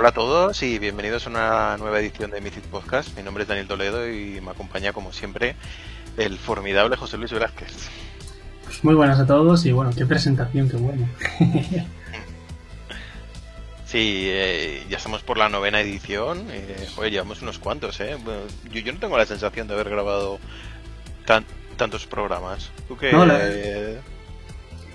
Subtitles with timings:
[0.00, 3.14] Hola a todos y bienvenidos a una nueva edición de Mythic Podcast.
[3.18, 5.56] Mi nombre es Daniel Toledo y me acompaña como siempre
[6.16, 7.90] el formidable José Luis Velázquez.
[8.64, 11.06] Pues muy buenas a todos y bueno, qué presentación, qué bueno.
[13.84, 16.46] Sí, eh, ya estamos por la novena edición.
[16.50, 18.16] Eh, joder, llevamos unos cuantos, ¿eh?
[18.72, 20.38] yo, no tengo la sensación de haber grabado
[21.76, 22.70] tantos programas.
[22.88, 23.12] ¿Tú qué?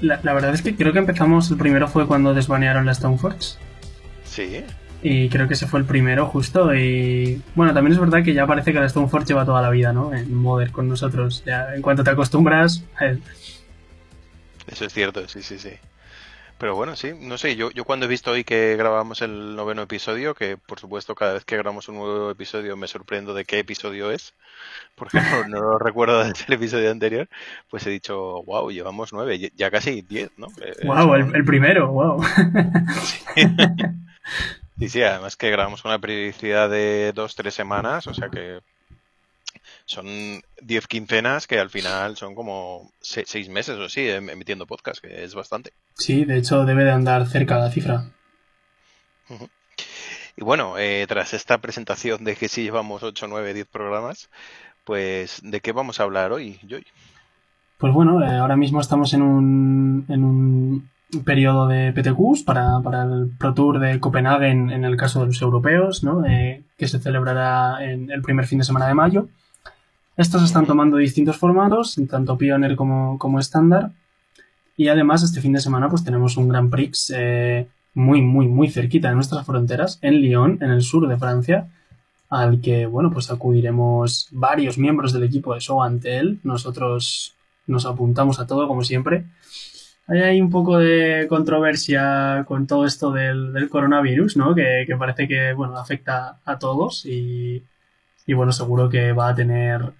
[0.01, 3.59] la, la, verdad es que creo que empezamos, el primero fue cuando desbanearon la Stoneforge.
[4.23, 4.63] Sí.
[5.07, 6.73] Y creo que ese fue el primero justo.
[6.73, 9.93] Y bueno, también es verdad que ya parece que la Stoneforge lleva toda la vida,
[9.93, 10.11] ¿no?
[10.11, 11.43] En Modern con nosotros.
[11.45, 12.83] Ya en cuanto te acostumbras...
[14.65, 15.73] Eso es cierto, sí, sí, sí.
[16.57, 19.83] Pero bueno, sí, no sé, yo, yo cuando he visto hoy que grabamos el noveno
[19.83, 23.59] episodio, que por supuesto cada vez que grabamos un nuevo episodio me sorprendo de qué
[23.59, 24.33] episodio es,
[24.95, 25.19] porque
[25.49, 27.29] no, lo recuerdo desde el episodio anterior,
[27.69, 30.47] pues he dicho, wow, llevamos nueve, ya casi diez, ¿no?
[30.83, 32.23] Wow, eh, el, primero, wow.
[33.35, 33.41] Sí.
[34.79, 38.59] Sí, además que grabamos con una periodicidad de dos, tres semanas, o sea que
[39.85, 40.05] son
[40.61, 45.23] 10 quincenas que al final son como 6 meses o así em, emitiendo podcast, que
[45.23, 45.71] es bastante.
[45.93, 48.05] Sí, de hecho debe de andar cerca la cifra.
[50.37, 54.29] Y bueno, eh, tras esta presentación de que sí llevamos 8, 9, 10 programas,
[54.83, 56.85] pues ¿de qué vamos a hablar hoy, Joy?
[57.77, 60.89] Pues bueno, eh, ahora mismo estamos en un, en un
[61.23, 65.41] periodo de PTQs para, para, el Pro Tour de Copenhague en, el caso de los
[65.41, 66.25] europeos, ¿no?
[66.25, 69.27] Eh, que se celebrará en el primer fin de semana de mayo.
[70.17, 73.91] Estos están tomando distintos formatos, tanto Pioneer como, como estándar.
[74.77, 78.69] Y además este fin de semana pues tenemos un Grand Prix eh, muy, muy, muy
[78.69, 81.69] cerquita de nuestras fronteras, en Lyon, en el sur de Francia,
[82.29, 86.39] al que, bueno, pues acudiremos varios miembros del equipo de Show ante él.
[86.43, 87.35] Nosotros
[87.67, 89.25] nos apuntamos a todo, como siempre.
[90.07, 94.53] Hay un poco de controversia con todo esto del, coronavirus, ¿no?
[94.53, 97.63] Que, que, parece que, bueno, afecta a todos y,
[98.27, 99.93] y, bueno, seguro que va a tener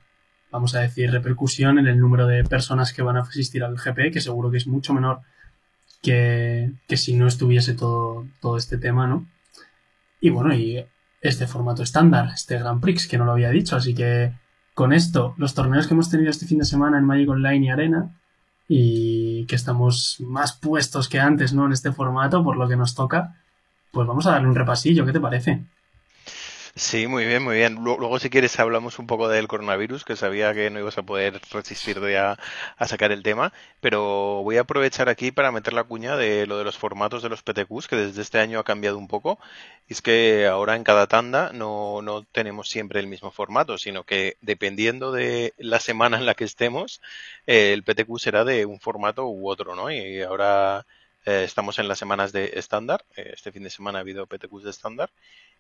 [0.52, 4.14] vamos a decir, repercusión en el número de personas que van a asistir al GP,
[4.14, 5.20] que seguro que es mucho menor
[6.02, 9.26] que, si no estuviese todo, todo este tema, ¿no?
[10.22, 10.86] Y bueno, y
[11.22, 14.32] este formato estándar, este Grand Prix, que no lo había dicho, así que
[14.74, 17.70] con esto, los torneos que hemos tenido este fin de semana en Magic Online y
[17.70, 18.16] Arena,
[18.68, 21.66] y que estamos más puestos que antes, ¿no?
[21.66, 23.36] En este formato, por lo que nos toca,
[23.92, 25.64] pues vamos a darle un repasillo, ¿qué te parece?
[26.78, 27.76] Sí, muy bien, muy bien.
[27.76, 31.40] Luego, si quieres, hablamos un poco del coronavirus, que sabía que no ibas a poder
[31.52, 32.38] resistir a,
[32.78, 36.58] a, sacar el tema, pero voy a aprovechar aquí para meter la cuña de lo
[36.58, 39.40] de los formatos de los PTQs, que desde este año ha cambiado un poco.
[39.88, 44.04] Y es que ahora en cada tanda no, no tenemos siempre el mismo formato, sino
[44.04, 47.02] que dependiendo de la semana en la que estemos,
[47.46, 49.92] el PTQ será de un formato u otro, ¿no?
[49.92, 50.86] Y ahora
[51.26, 53.04] eh, estamos en las semanas de estándar.
[53.16, 55.10] Eh, este fin de semana ha habido PTQs de estándar.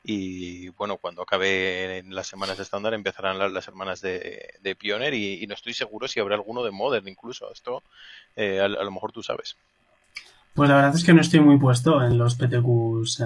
[0.03, 5.15] Y bueno, cuando acabe en las semanas de estándar empezarán las, semanas de, de Pioneer.
[5.15, 7.51] Y, no estoy seguro si habrá alguno de Modern incluso.
[7.51, 7.81] Esto
[8.35, 9.57] eh, a, lo mejor tú sabes.
[10.53, 13.23] Pues la verdad es que no estoy muy puesto en los PTQs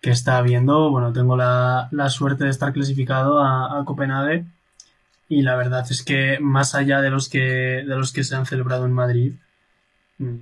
[0.00, 0.90] que está habiendo.
[0.90, 4.46] Bueno, tengo la, suerte de estar clasificado a, a Copenhague.
[5.28, 8.46] Y la verdad es que más allá de los que, de los que se han
[8.46, 9.34] celebrado en Madrid,
[10.16, 10.36] mm,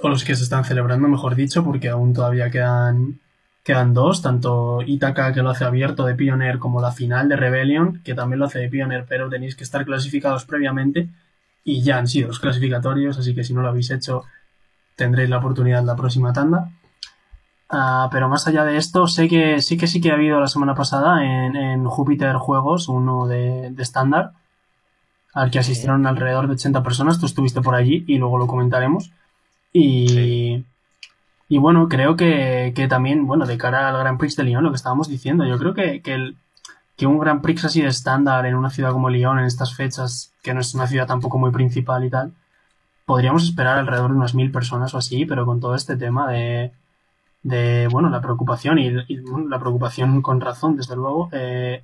[0.00, 3.20] o los que se están celebrando, mejor dicho, porque aún todavía quedan,
[3.62, 8.00] quedan dos, tanto Itaca que lo hace abierto de Pioneer como la final de Rebellion,
[8.04, 11.08] que también lo hace de Pioneer, pero tenéis que estar clasificados previamente
[11.64, 14.24] y ya han sido los clasificatorios, así que si no lo habéis hecho
[14.96, 16.70] tendréis la oportunidad la próxima tanda.
[17.70, 20.46] Ah, pero más allá de esto, sé que sí que sí que ha habido la
[20.46, 24.32] semana pasada en, en Júpiter Juegos, uno de estándar,
[25.32, 29.10] al que asistieron alrededor de 80 personas, tú estuviste por allí y luego lo comentaremos.
[29.74, 30.64] Y,
[31.48, 34.76] y bueno, creo que, también, bueno, de cara al Grand Prix de Lyon, lo que
[34.76, 36.36] estábamos diciendo, yo creo que, que, el,
[36.96, 40.32] que un Grand Prix así de estándar en una ciudad como Lyon, en estas fechas,
[40.42, 42.32] que no es una ciudad tampoco muy principal y tal,
[43.04, 46.72] podríamos esperar alrededor de unas mil personas o así, pero con todo este tema de,
[47.42, 51.82] de bueno, la preocupación y, la preocupación con razón, desde luego, eh,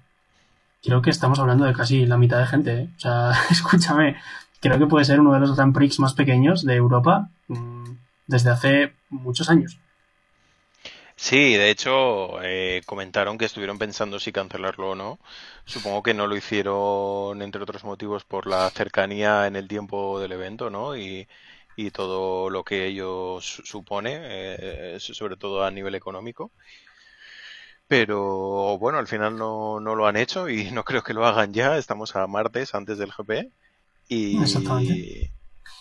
[0.82, 2.73] creo que estamos hablando de casi la mitad de gente.
[2.82, 2.91] ¿eh?
[2.97, 4.17] O sea, escúchame,
[4.61, 7.93] creo que puede ser uno de los Grand Prix más pequeños de Europa mm,
[8.27, 9.79] desde hace muchos años.
[11.17, 15.19] Sí, de hecho, eh, comentaron que estuvieron pensando si cancelarlo o no.
[15.67, 20.33] Supongo que no lo hicieron, entre otros motivos, por la cercanía en el tiempo del
[20.33, 20.97] evento, ¿no?
[20.97, 21.29] Y,
[21.95, 26.53] todo lo que ello supone, eh, sobre todo a nivel económico.
[27.89, 31.53] Pero bueno, al final no, no lo han hecho y no creo que lo hagan
[31.53, 31.77] ya.
[31.77, 33.51] Estamos a martes antes del GP.
[34.11, 34.37] Y,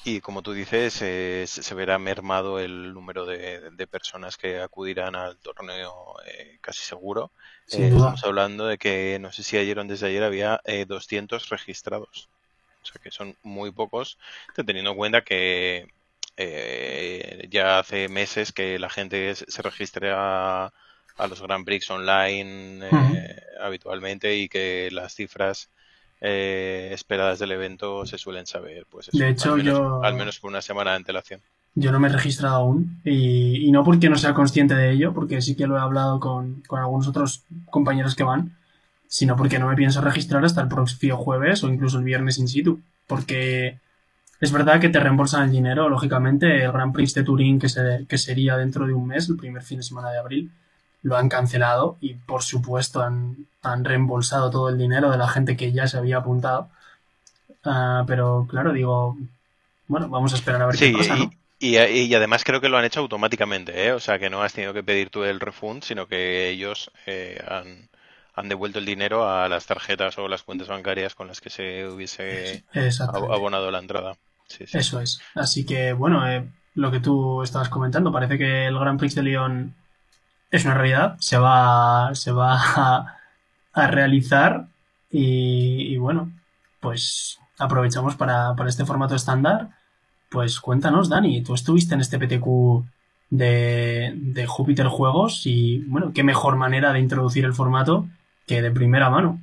[0.05, 5.37] Y como tú dices, eh, se verá mermado el número de, personas que acudirán al
[5.37, 7.31] torneo eh, casi seguro.
[7.71, 11.49] Eh, estamos hablando de que no sé si ayer o antes de ayer había 200
[11.49, 12.29] registrados.
[12.83, 14.19] O sea que son muy pocos,
[14.55, 15.87] teniendo en cuenta que
[17.49, 22.87] ya hace meses que la gente se registra a, los Grand Prix online
[23.59, 25.69] habitualmente y que las cifras
[26.21, 28.85] eh, esperadas del evento se suelen saber.
[28.89, 30.03] Pues de hecho, al menos, yo.
[30.03, 31.41] Al menos con una semana de antelación.
[31.75, 35.41] Yo no me he registrado aún y, no porque no sea consciente de ello, porque
[35.41, 38.57] sí que lo he hablado con, algunos otros compañeros que van,
[39.07, 42.47] sino porque no me pienso registrar hasta el próximo jueves o incluso el viernes in
[42.47, 42.81] situ.
[43.07, 43.79] Porque
[44.41, 48.05] es verdad que te reembolsan el dinero, lógicamente, el Grand Prix de Turín, que, se,
[48.07, 50.51] que sería dentro de un mes, el primer fin de semana de abril,
[51.01, 55.55] lo han cancelado y por supuesto han, han reembolsado todo el dinero de la gente
[55.55, 56.69] que ya se había apuntado.
[57.63, 59.17] Ah, pero claro, digo,
[59.87, 61.17] bueno, vamos a esperar a ver qué pasa.
[61.61, 63.91] Y, y, además creo que lo han hecho automáticamente, ¿eh?
[63.91, 67.43] o sea que no has tenido que pedir tú el refund, sino que ellos eh,
[67.45, 67.89] han,
[68.33, 71.85] han devuelto el dinero a las tarjetas o las cuentas bancarias con las que se
[71.85, 72.63] hubiese
[73.01, 74.15] abonado la entrada.
[74.57, 75.21] Eso es.
[75.35, 79.23] Así que, bueno, eh, lo que tú estabas comentando, parece que el Grand Prix de
[79.23, 79.75] Lyon
[80.51, 82.57] es una realidad, se va, se va
[83.73, 84.67] a, realizar
[85.11, 86.31] y, bueno,
[86.79, 89.69] pues aprovechamos para, este formato estándar.
[90.29, 92.85] Pues cuéntanos, Dani, tú estuviste en este PTQ
[93.29, 98.07] de, de Júpiter Juegos y bueno, qué mejor manera de introducir el formato
[98.45, 99.39] que de primera mano.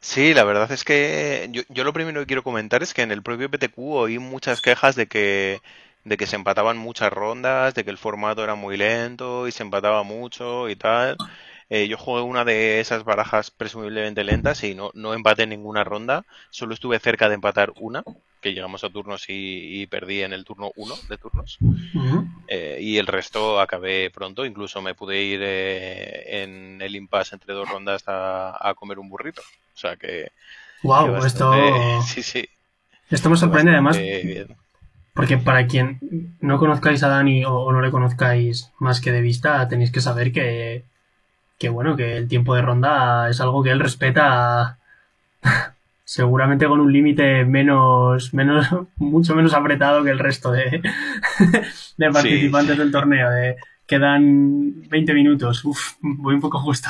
[0.00, 3.12] Sí, la verdad es que yo, yo, lo primero que quiero comentar es que en
[3.12, 5.60] el propio PTQ oí muchas quejas de que
[6.04, 9.62] de que se empataban muchas rondas, de que el formato era muy lento y se
[9.62, 11.16] empataba mucho y tal.
[11.70, 16.24] Eh, yo jugué una de esas barajas presumiblemente lentas y no, no empaté ninguna ronda,
[16.50, 18.04] solo estuve cerca de empatar una,
[18.42, 21.58] que llegamos a turnos y, perdí en el turno uno de turnos.
[22.48, 27.54] Eh, y el resto acabé pronto, incluso me pude ir eh, en el impasse entre
[27.54, 29.40] dos rondas a, comer un burrito.
[29.74, 30.30] O sea que...
[30.82, 31.24] ¡Wow!
[31.24, 31.52] esto...
[32.06, 32.46] Sí, sí.
[33.08, 33.96] Esto me sorprende además.
[35.14, 35.98] Porque para quien
[36.40, 40.32] no conozcáis a Dani o, no le conozcáis más que de vista, tenéis que saber
[40.32, 40.84] que,
[41.58, 44.78] que, bueno, que el tiempo de ronda es algo que él respeta
[46.04, 48.66] seguramente con un límite menos, menos,
[48.96, 50.82] mucho menos apretado que el resto de,
[51.98, 53.28] de participantes del torneo.
[53.30, 53.56] De,
[53.86, 55.62] quedan 20 minutos.
[55.66, 56.88] Uf, voy un poco justo.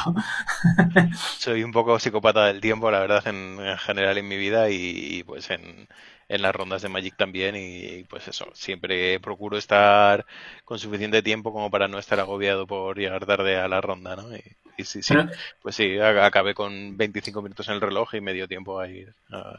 [1.38, 5.50] Soy un poco psicópata del tiempo, la verdad, en, general en mi vida y pues
[5.50, 5.88] en,
[6.32, 10.24] en las rondas de Magic también y pues eso, siempre procuro estar
[10.64, 14.34] con suficiente tiempo como para no estar agobiado por llegar tarde a la ronda, ¿no?
[14.34, 15.14] Y, sí, sí,
[15.60, 19.12] pues sí, acabé con 25 minutos en el reloj y medio tiempo a ir.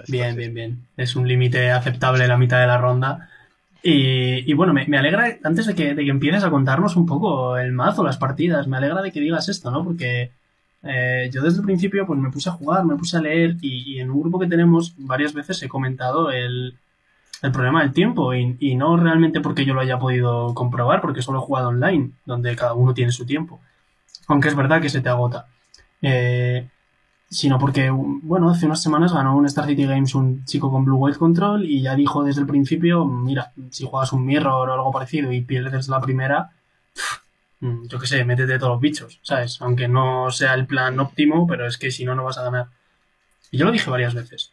[0.07, 0.87] bien, bien, bien.
[0.97, 3.29] Es un límite aceptable la mitad de la ronda.
[3.83, 7.73] Y, bueno, me, alegra, antes de que, de que empieces a contarnos un poco el
[7.73, 9.83] mazo, las partidas, me alegra de que digas esto, ¿no?
[9.83, 10.31] Porque
[10.83, 13.99] eh, yo desde el principio pues me puse a jugar, me puse a leer y,
[13.99, 16.77] en un grupo que tenemos varias veces he comentado el,
[17.53, 21.41] problema del tiempo y, no realmente porque yo lo haya podido comprobar, porque solo he
[21.41, 23.59] jugado online, donde cada uno tiene su tiempo.
[24.27, 25.47] Aunque es verdad que se te agota.
[26.01, 26.67] Eh,
[27.29, 30.97] sino porque, bueno, hace unas semanas ganó un Star City Games un chico con Blue
[30.97, 34.91] White Control y ya dijo desde el principio, mira, si juegas un Mirror o algo
[34.91, 36.51] parecido y pierdes la primera,
[37.87, 39.61] yo qué sé, métete todos los bichos, ¿sabes?
[39.61, 42.67] Aunque no sea el plan óptimo, pero es que si no, no vas a ganar.
[43.51, 44.51] Y yo lo dije varias veces,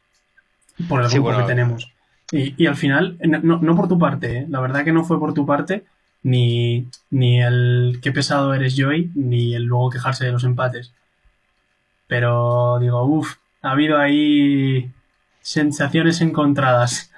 [0.88, 1.92] por el grupo que tenemos.
[2.32, 4.46] Y, al final, no, no, por tu parte, ¿eh?
[4.48, 5.84] la verdad que no fue por tu parte,
[6.22, 10.92] ni, ni el qué pesado eres Joy, ni el luego quejarse de los empates.
[12.06, 14.90] Pero digo, uff, ha habido ahí
[15.40, 17.09] sensaciones encontradas.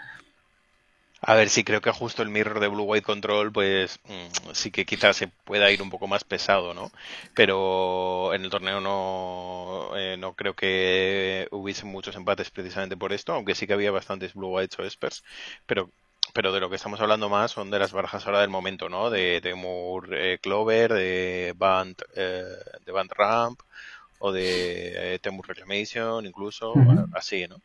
[1.24, 4.70] A ver, sí, creo que justo el mirror de Blue White Control, pues mm, sí
[4.72, 6.90] que quizás se pueda ir un poco más pesado, ¿no?
[7.34, 13.32] Pero en el torneo no, eh, no creo que hubiese muchos empates precisamente por esto,
[13.34, 15.22] aunque sí que había bastantes Blue White o Espers,
[15.66, 15.90] pero
[16.34, 19.10] pero de lo que estamos hablando más son de las barajas ahora del momento, ¿no?
[19.10, 22.44] De Temur eh, Clover, de Band, eh,
[22.84, 23.60] de Band Ramp
[24.18, 27.62] o de Temur Reclamation, incluso, así, ¿no?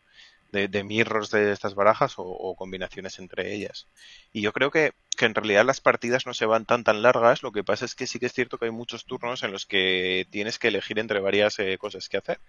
[0.51, 3.87] De, mirrors de estas barajas o, combinaciones entre ellas.
[4.33, 7.51] Y yo creo que, en realidad las partidas no se van tan tan largas, lo
[7.51, 10.27] que pasa es que sí que es cierto que hay muchos turnos en los que
[10.29, 12.39] tienes que elegir entre varias eh, cosas que hacer.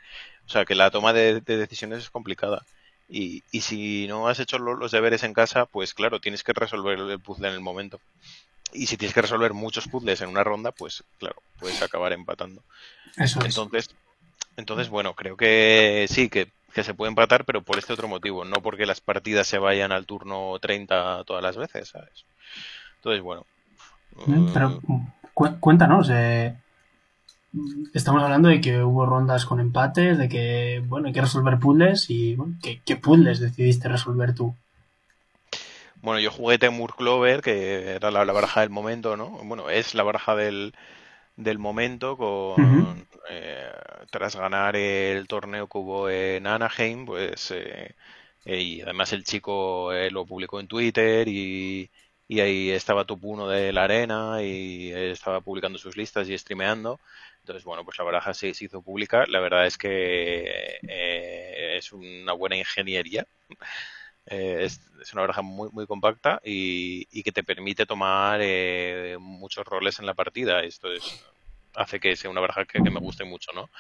[0.46, 2.64] O sea que la toma de, decisiones es complicada.
[3.08, 6.98] Y, y, si no has hecho los deberes en casa, pues claro, tienes que resolver
[6.98, 8.00] el puzzle en el momento.
[8.74, 12.62] Y si tienes que resolver muchos puzzles en una ronda, pues claro, puedes acabar empatando.
[13.16, 13.88] Eso Entonces,
[14.58, 18.44] entonces, bueno, creo que sí, que que se puede empatar, pero por este otro motivo,
[18.44, 22.24] no porque las partidas se vayan al turno 30 todas las veces, ¿sabes?
[22.96, 23.46] Entonces, bueno.
[24.52, 24.80] Pero
[25.60, 26.56] cuéntanos, eh,
[27.94, 32.10] estamos hablando de que hubo rondas con empates, de que, bueno, hay que resolver puzzles
[32.10, 34.54] y, bueno, ¿qué, puzzles decidiste resolver tú?
[36.02, 39.30] Bueno, yo jugué Temur Clover, que era la, baraja del momento, ¿no?
[39.44, 40.74] Bueno, es la baraja del,
[41.38, 43.70] del momento con eh,
[44.10, 47.94] tras ganar el torneo que hubo en Anaheim, pues eh,
[48.44, 51.90] y además el chico eh, lo publicó en Twitter y,
[52.26, 56.98] y ahí estaba top 1 de la arena y estaba publicando sus listas y streameando.
[57.40, 59.24] Entonces, bueno, pues la baraja se, hizo pública.
[59.28, 63.26] La verdad es que eh, es una buena ingeniería.
[64.30, 64.80] Eh, es,
[65.12, 70.14] una baraja muy, muy compacta y, que te permite tomar eh, muchos roles en la
[70.14, 70.60] partida.
[70.60, 71.24] Esto es,
[71.74, 73.70] hace que sea una baraja que, me guste mucho, ¿no?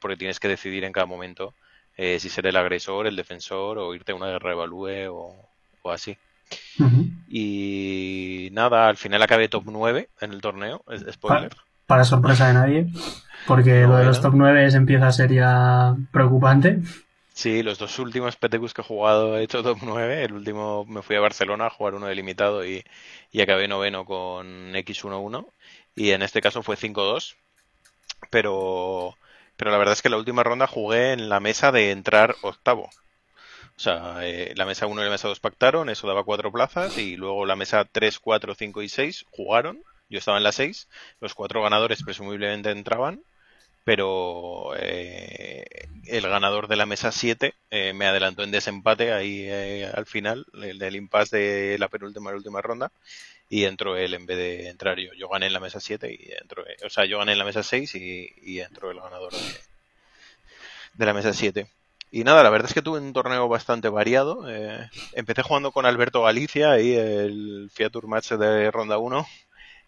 [0.00, 1.54] Porque tienes que decidir en cada momento
[1.96, 5.36] si ser el agresor, el defensor o irte a una guerra evalúe o,
[5.82, 6.16] o así.
[7.28, 11.54] Y nada, al final acabé top 9 en el torneo, spoiler.
[11.86, 12.86] Para, sorpresa de nadie,
[13.46, 16.80] porque lo de los top 9 empieza a ser ya preocupante.
[17.34, 20.24] Sí, los dos últimos PTQs que he jugado he hecho top 9.
[20.24, 22.84] El último me fui a Barcelona a jugar uno delimitado y,
[23.32, 25.46] y acabé noveno con X11.
[25.96, 27.36] Y en este caso fue 5-2.
[28.30, 29.16] Pero,
[29.56, 32.90] pero la verdad es que la última ronda jugué en la mesa de entrar octavo.
[33.76, 36.98] O sea, eh, la mesa 1 y la mesa 2 pactaron, eso daba cuatro plazas,
[36.98, 39.82] y luego la mesa 3, 4, 5 y 6 jugaron.
[40.08, 40.88] Yo estaba en la 6,
[41.20, 43.24] los cuatro ganadores presumiblemente entraban,
[43.84, 45.64] pero eh,
[46.06, 49.48] el ganador de la mesa 7 eh, me adelantó en desempate ahí
[49.82, 52.90] al final, el del impasse de la penúltima y última ronda,
[53.48, 55.12] y entró él en vez de entrar yo.
[55.14, 57.62] Yo gané en la mesa 7 y entró, o sea, yo gané en la mesa
[57.62, 59.38] 6 y, y entró el ganador de,
[60.94, 61.66] de la mesa 7.
[62.10, 64.48] Y nada, la verdad es que tuve un torneo bastante variado.
[64.48, 69.26] Eh, empecé jugando con Alberto Galicia y el Fiat Tour Match de Ronda 1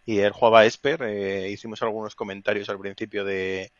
[0.06, 1.02] y él jugaba Esper.
[1.02, 3.70] Eh, hicimos algunos comentarios al principio de...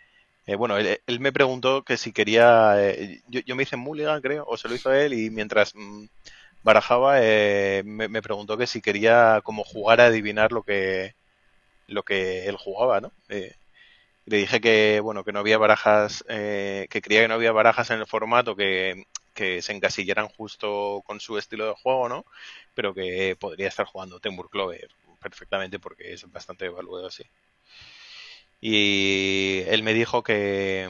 [0.46, 2.76] Eh, bueno, él, me preguntó que si quería...
[3.28, 6.04] Yo, me hice Mulligan, creo, o se lo hizo él y mientras mm,
[6.62, 11.14] barajaba me, me, preguntó que si quería como jugar a adivinar lo que,
[11.88, 13.12] lo que él jugaba, ¿no?
[14.26, 17.90] le dije que, bueno, que no había barajas, eh, que creía que no había barajas
[17.90, 22.24] en el formato que, se encasillaran justo con su estilo de juego, ¿no?
[22.74, 24.88] Pero que podría estar jugando Temur Clover
[25.20, 27.24] perfectamente porque es bastante evaluado así.
[28.60, 30.88] Y él me dijo que,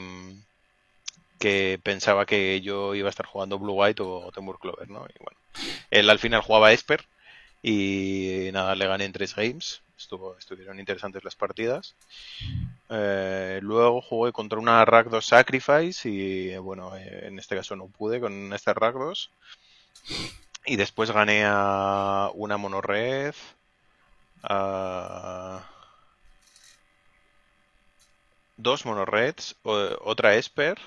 [1.39, 5.05] que pensaba que yo iba a estar jugando Blue White o Temur Clover, ¿no?
[5.05, 5.39] Y bueno,
[5.91, 7.05] él al final jugaba Esper
[7.61, 9.81] y nada, le gané en tres games.
[9.97, 11.95] Estuvo, estuvieron interesantes las partidas.
[12.89, 18.19] Eh, luego jugué contra una Rakdos Sacrifice y bueno, eh, en este caso no pude
[18.19, 19.31] con esta Rakdos.
[20.65, 23.33] Y después gané a una Monored,
[24.43, 25.63] a
[28.57, 30.77] dos Monoreds, otra Esper,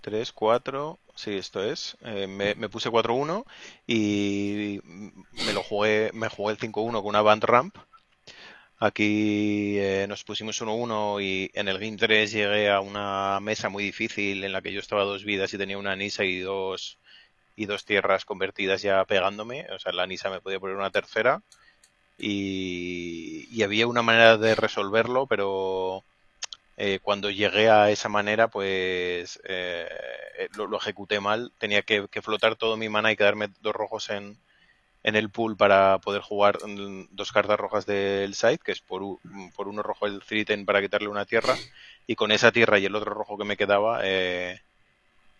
[0.00, 1.96] tres, cuatro, sí, esto es.
[2.02, 3.44] Eh, me, me, puse 4-1
[3.86, 7.76] y me lo jugué, me jugué el 5-1 con una Band Ramp
[8.78, 13.84] Aquí eh, nos pusimos 1-1 y en el Game 3 llegué a una mesa muy
[13.84, 16.98] difícil en la que yo estaba dos vidas y tenía una Nisa y dos,
[17.56, 19.66] y dos tierras convertidas ya pegándome.
[19.72, 21.42] O sea, la Nisa me podía poner una tercera.
[22.18, 26.04] Y, había una manera de resolverlo, pero
[26.76, 29.88] eh, cuando llegué a esa manera, pues eh,
[30.56, 31.52] lo, ejecuté mal.
[31.58, 34.38] Tenía que, flotar todo mi mana y quedarme dos rojos en,
[35.02, 36.58] el pool para poder jugar
[37.10, 39.02] dos cartas rojas del side, que es por,
[39.54, 41.54] por uno rojo el Threaten para quitarle una tierra,
[42.06, 44.62] y con esa tierra y el otro rojo que me quedaba, eh,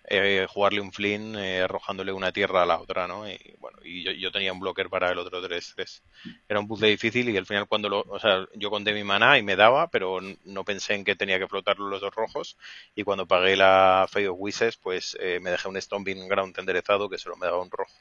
[0.09, 3.29] eh, jugarle un Flynn eh, arrojándole una tierra a la otra, ¿no?
[3.29, 6.03] Y bueno, y yo, tenía un blocker para el otro 3-3.
[6.49, 9.39] Era un puzzle difícil y al final cuando lo, o sea, yo conté mi mana
[9.39, 12.57] y me daba, pero no pensé en que tenía que flotar los dos rojos
[12.95, 17.19] y cuando pagué la Fade of Wishes, pues me dejé un Stomping Ground enderezado que
[17.19, 17.93] solo me daba un rojo.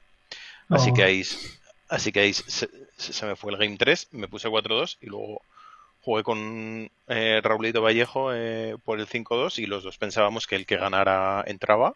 [0.70, 1.24] Así que ahí,
[1.90, 2.68] así que ahí se,
[3.26, 5.42] me fue el Game 3, me puse 4-2 y luego
[6.06, 10.68] jugué con eh, Raulito Vallejo eh, por el 5-2 y los dos pensábamos que el
[10.68, 11.96] que ganara entraba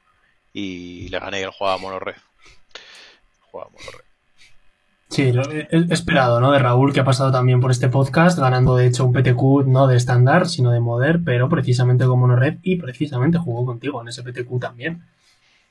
[0.51, 2.15] y le gané y él jugaba Monored.
[3.51, 4.05] Jugaba Monored.
[5.09, 5.43] Sí, lo
[5.93, 6.51] esperado, ¿no?
[6.51, 9.87] De Raúl, que ha pasado también por este podcast, ganando de hecho un PTQ no
[9.87, 14.23] de estándar, sino de Moder, pero precisamente con Monored y precisamente jugó contigo en ese
[14.23, 15.03] PTQ también.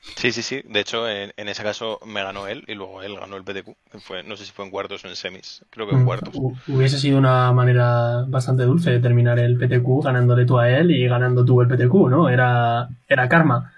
[0.01, 0.61] Sí, sí, sí.
[0.65, 3.99] De hecho, en, ese caso me ganó él y luego él ganó el PTQ.
[3.99, 5.63] Fue, no sé si fue en cuartos o en semis.
[5.69, 6.35] Creo que en mm, cuartos.
[6.67, 11.07] Hubiese sido una manera bastante dulce de terminar el PTQ ganándole tú a él y
[11.07, 12.29] ganando tú el PTQ, ¿no?
[12.29, 13.73] Era, era karma.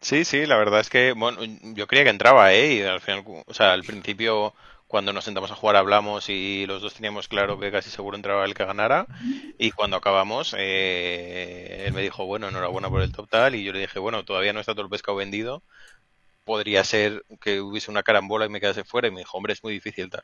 [0.00, 1.40] Sí, sí, la verdad es que, bueno,
[1.74, 2.74] yo creía que entraba, ¿eh?
[2.74, 4.54] Y al final, o sea, al principio,
[4.86, 8.44] cuando nos sentamos a jugar, hablamos y los dos teníamos claro que casi seguro entraba
[8.44, 9.06] el que ganara.
[9.58, 13.54] Y cuando acabamos, eh, él me dijo, bueno, enhorabuena por el top tal.
[13.56, 15.62] Y yo le dije, bueno, todavía no está todo el pescado vendido.
[16.44, 19.08] Podría ser que hubiese una carambola y me quedase fuera.
[19.08, 20.22] Y me dijo, hombre, es muy difícil tal.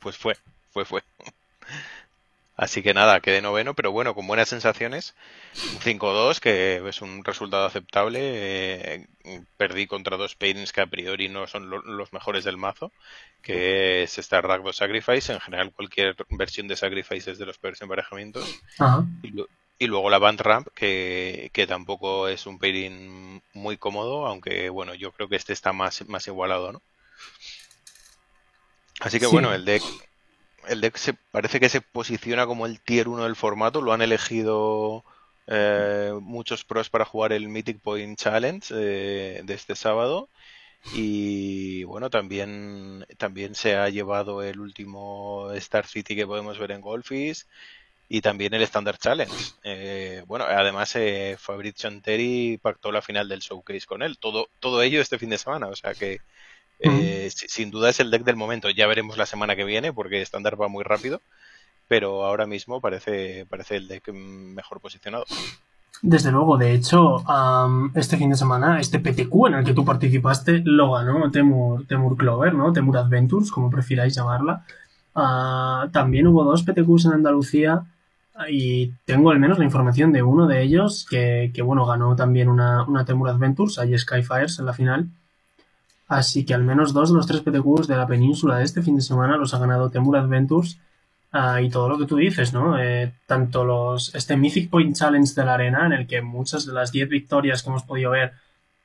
[0.00, 0.36] Pues fue,
[0.72, 1.02] fue, fue.
[2.56, 5.14] Así que nada, quedé noveno, pero bueno, con buenas sensaciones.
[5.74, 8.18] Un 5-2, que es un resultado aceptable.
[8.22, 9.06] Eh,
[9.58, 12.92] perdí contra dos paintings que a priori no son los mejores del mazo,
[13.42, 15.34] que es Star Ragdo Sacrifice.
[15.34, 18.48] En general, cualquier versión de Sacrifice es de los peores emparejamientos.
[19.78, 25.12] Y, luego la Band Ramp, que, tampoco es un pairing muy cómodo, aunque bueno, yo
[25.12, 26.80] creo que este está más, más igualado, ¿no?
[29.00, 29.82] Así que bueno, el deck
[30.68, 33.80] el deck se, parece que se posiciona como el tier 1 del formato.
[33.80, 35.04] Lo han elegido
[35.46, 40.28] eh, muchos pros para jugar el Mythic Point Challenge eh, de este sábado.
[40.94, 46.80] Y bueno, también, también se ha llevado el último Star City que podemos ver en
[46.80, 47.46] Golfis
[48.08, 49.34] y también el Standard Challenge.
[49.64, 54.18] Eh, bueno, además eh, Fabrizio Anteri pactó la final del showcase con él.
[54.18, 56.20] Todo, todo ello este fin de semana, o sea que
[56.78, 58.70] eh, sin duda es el deck del momento.
[58.70, 61.20] Ya veremos la semana que viene porque estándar va muy rápido.
[61.88, 65.24] Pero ahora mismo parece, parece el deck mejor posicionado.
[66.02, 67.24] Desde luego, de hecho,
[67.94, 72.16] este fin de semana, este PTQ en el que tú participaste, lo ganó Temur, Temur
[72.16, 72.72] Clover, ¿no?
[72.72, 74.64] Temur Adventures, como prefiráis llamarla.
[75.14, 77.84] Ah, también hubo dos PTQs en Andalucía
[78.50, 82.48] y tengo al menos la información de uno de ellos que, que bueno, ganó también
[82.50, 85.08] una, una Temur Adventures, hay Skyfires en la final.
[86.08, 88.96] Así que al menos dos de los tres PTQs de la península de este fin
[88.96, 90.78] de semana los ha ganado Temur Adventures.
[91.32, 92.78] Ah, y todo lo que tú dices, ¿no?
[92.78, 96.72] Eh, tanto los este Mythic Point Challenge de la arena, en el que muchas de
[96.72, 98.32] las 10 victorias que hemos podido ver,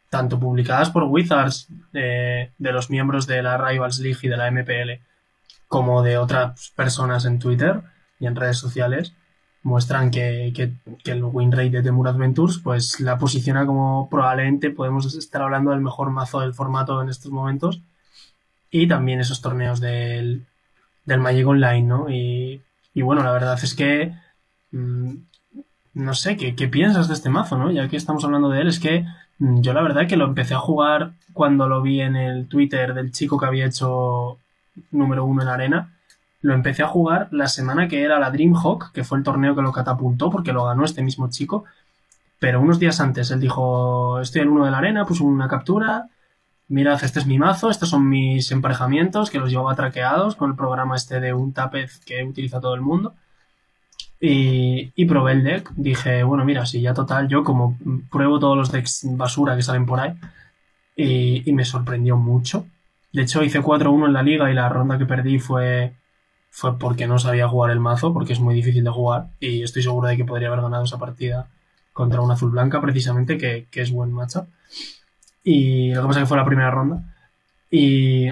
[0.10, 4.51] tanto publicadas por Wizards, eh, de los miembros de la Rivals League y de la
[4.51, 5.01] MPL,
[5.68, 7.81] como de otras personas en Twitter
[8.20, 9.14] y en redes sociales,
[9.64, 15.14] muestran que, que, el win rate de Temur Adventures pues la posiciona como probablemente podemos
[15.14, 17.82] estar hablando del mejor mazo del formato en estos momentos
[18.72, 20.46] y también esos torneos del,
[21.06, 22.10] del Magic Online, ¿no?
[22.10, 22.62] Y,
[22.94, 24.14] y bueno, la verdad es que
[24.72, 25.14] mm,
[25.94, 27.70] no sé, ¿qué, ¿qué, piensas de este mazo, no?
[27.72, 29.06] Ya que estamos hablando de él, es que
[29.40, 32.94] mm, yo la verdad que lo empecé a jugar cuando lo vi en el Twitter
[32.94, 34.40] del chico que había hecho
[34.92, 35.94] número uno en la arena
[36.42, 39.62] lo empecé a jugar la semana que era la Dreamhawk, que fue el torneo que
[39.62, 41.66] lo catapultó porque lo ganó este mismo chico.
[42.40, 46.10] Pero unos días antes él dijo, estoy en uno de la arena, puso una captura,
[46.68, 50.56] mirad, este es mi mazo, estos son mis emparejamientos que los llevaba traqueados con el
[50.56, 53.14] programa este de un tapez que utiliza todo el mundo.
[54.20, 55.72] Y, y, probé el deck.
[55.75, 57.77] Dije, bueno, mira, si ya total, yo como
[58.12, 60.14] pruebo todos los decks basura que salen por ahí,
[60.96, 62.66] y, y me sorprendió mucho.
[63.14, 65.94] De hecho, hice 4-1 en la liga y la ronda que perdí fue
[66.51, 69.81] fue porque no sabía jugar el mazo, porque es muy difícil de jugar, y estoy
[69.81, 71.48] seguro de que podría haber ganado esa partida
[71.94, 74.48] contra un azul blanca, precisamente, que, es buen matchup.
[75.44, 77.16] Y lo que pasa es que fue la primera ronda.
[77.72, 78.29] Y,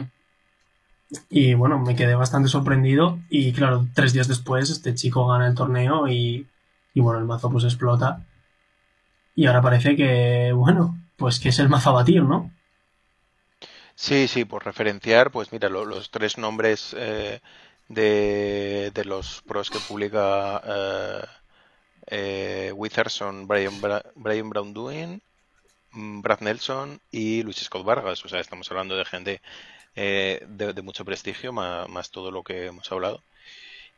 [1.29, 3.19] y bueno, me quedé bastante sorprendido.
[3.29, 6.47] Y claro, tres días después, este chico gana el torneo y,
[6.93, 8.25] y bueno, el mazo pues explota.
[9.33, 12.51] Y ahora parece que, bueno, pues que es el mazo a batir, ¿no?
[13.95, 17.41] Sí, sí, por referenciar, pues mira, los tres nombres eh,
[17.89, 21.25] de, de los pros que publica eh,
[22.07, 22.73] eh,
[23.07, 23.81] son Brian,
[24.15, 25.21] Brian Brown Doing,
[25.91, 28.23] mm, Brad Nelson y Luis Scott Vargas.
[28.25, 29.41] O sea, estamos hablando de gente
[29.95, 33.23] eh, de, mucho prestigio, más, todo lo que hemos hablado.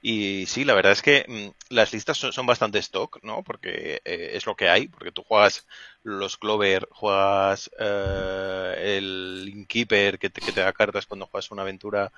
[0.02, 3.44] Y sí, la verdad es que mm, las listas son, bastante stock, ¿no?
[3.44, 5.68] Porque eh, es lo que hay, porque tú juegas
[6.04, 12.12] los Clover, juegas el Inkeeper que te, que te da cartas cuando juegas una aventura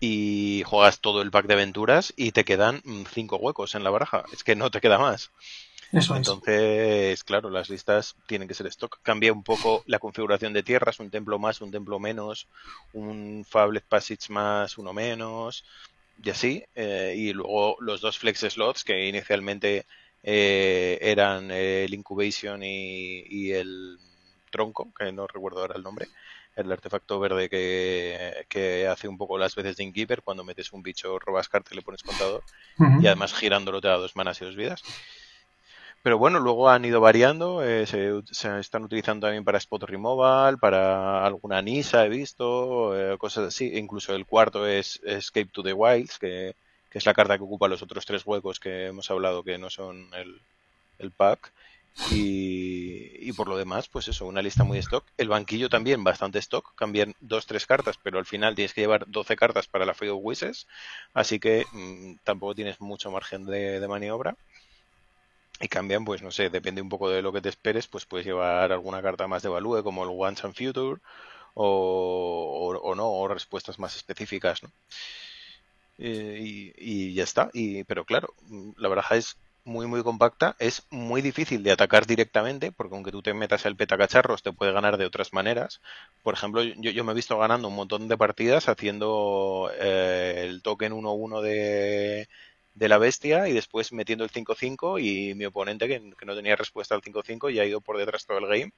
[0.00, 3.90] y juegas todo el pack de aventuras y te quedan mm, cinco huecos en la
[3.90, 4.24] baraja.
[4.32, 5.30] Es que no te queda más.
[5.92, 9.00] Eso Entonces, claro, las listas tienen que ser stock.
[9.02, 12.46] Cambia un poco la configuración de tierras, un templo más, un templo menos,
[12.92, 15.64] un Fablet Passage más, uno menos,
[16.22, 16.62] y así.
[16.74, 19.86] Eh, y luego los dos flex slots que inicialmente
[20.22, 23.98] eh, eran el Incubation y, y, el
[24.50, 26.08] Tronco, que no recuerdo ahora el nombre
[26.58, 31.18] el artefacto verde que, hace un poco las veces de Inkeeper, cuando metes un bicho,
[31.18, 32.42] robas carta y le pones contador,
[33.00, 34.82] y además girándolo te da dos manas y dos vidas.
[36.02, 38.22] Pero bueno, luego han ido variando, eh, se,
[38.60, 43.76] están utilizando también para Spot Removal, para alguna Nisa he visto, eh, cosas así.
[43.76, 46.54] Incluso el cuarto es Escape to the Wilds, que,
[46.92, 50.08] es la carta que ocupa los otros tres huecos que hemos hablado que no son
[50.14, 50.40] el,
[50.98, 51.52] el pack.
[52.10, 55.04] Y, por lo demás, pues eso, una lista muy stock.
[55.16, 56.74] El banquillo también bastante stock.
[56.74, 60.12] Cambian dos, tres cartas, pero al final tienes que llevar 12 cartas para la Field
[60.12, 60.66] of Wishes.
[61.12, 64.36] Así que mm, tampoco tienes mucho margen de, maniobra.
[65.60, 68.26] Y cambian, pues no sé, depende un poco de lo que te esperes, pues puedes
[68.26, 71.00] llevar alguna carta más de value, como el Once and Future,
[71.54, 74.70] o, no, o respuestas más específicas, ¿no?
[75.98, 77.50] Eh, y, ya está.
[77.52, 78.34] Y, pero claro,
[78.76, 79.36] la baraja es
[79.68, 83.76] muy muy compacta, es muy difícil de atacar directamente, porque aunque tú te metas el
[83.76, 85.80] petacacharros, te puede ganar de otras maneras.
[86.22, 90.62] Por ejemplo, yo, yo me he visto ganando un montón de partidas haciendo eh, el
[90.62, 92.28] token 1-1 de,
[92.78, 96.94] de la bestia y después metiendo el 5-5 y mi oponente que, no tenía respuesta
[96.94, 98.72] al 5-5 y ha ido por detrás todo el game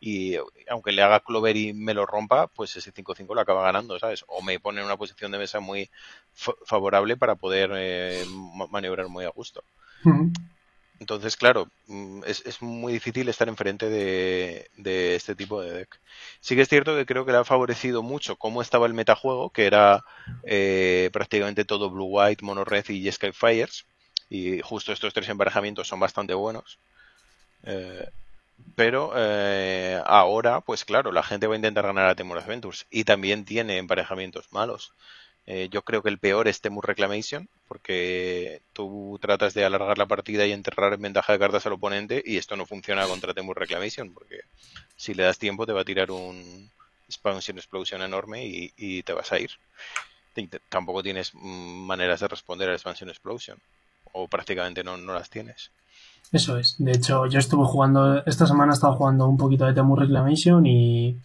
[0.00, 0.36] y
[0.68, 4.24] aunque le haga clover y me lo rompa, pues ese 5-5 lo acaba ganando, ¿sabes?
[4.26, 5.88] O me pone en una posición de mesa muy
[6.32, 8.24] favorable para poder eh,
[8.70, 9.62] maniobrar muy a gusto.
[11.00, 16.00] Entonces, claro, mm, es, muy difícil estar enfrente de, de, este tipo de deck.
[16.40, 19.50] Sí que es cierto que creo que le ha favorecido mucho cómo estaba el metajuego,
[19.50, 20.04] que era
[20.44, 23.86] eh, prácticamente todo Blue White, Mono Red y Sky Fires.
[24.30, 26.78] Y justo estos tres emparejamientos son bastante buenos.
[27.64, 28.08] Eh,
[28.76, 32.86] pero eh, ahora, pues claro, la gente va a intentar ganar a Temur Adventures.
[32.90, 34.92] Y también tiene emparejamientos malos.
[35.46, 40.06] Eh, yo creo que el peor es Temur Reclamation, porque tú tratas de alargar la
[40.06, 43.58] partida y enterrar en ventaja de cartas al oponente, y esto no funciona contra Temur
[43.58, 44.40] Reclamation, porque
[44.96, 46.70] si le das tiempo te va a tirar un
[47.08, 49.50] Expansion Explosion enorme y, te vas a ir.
[50.68, 53.58] Tampoco tienes maneras de responder al Expansion Explosion,
[54.12, 55.70] o prácticamente no, no las tienes.
[56.32, 56.76] Eso es.
[56.78, 60.66] De hecho, yo estuve jugando, esta semana he estado jugando un poquito de Temur Reclamation
[60.66, 61.16] y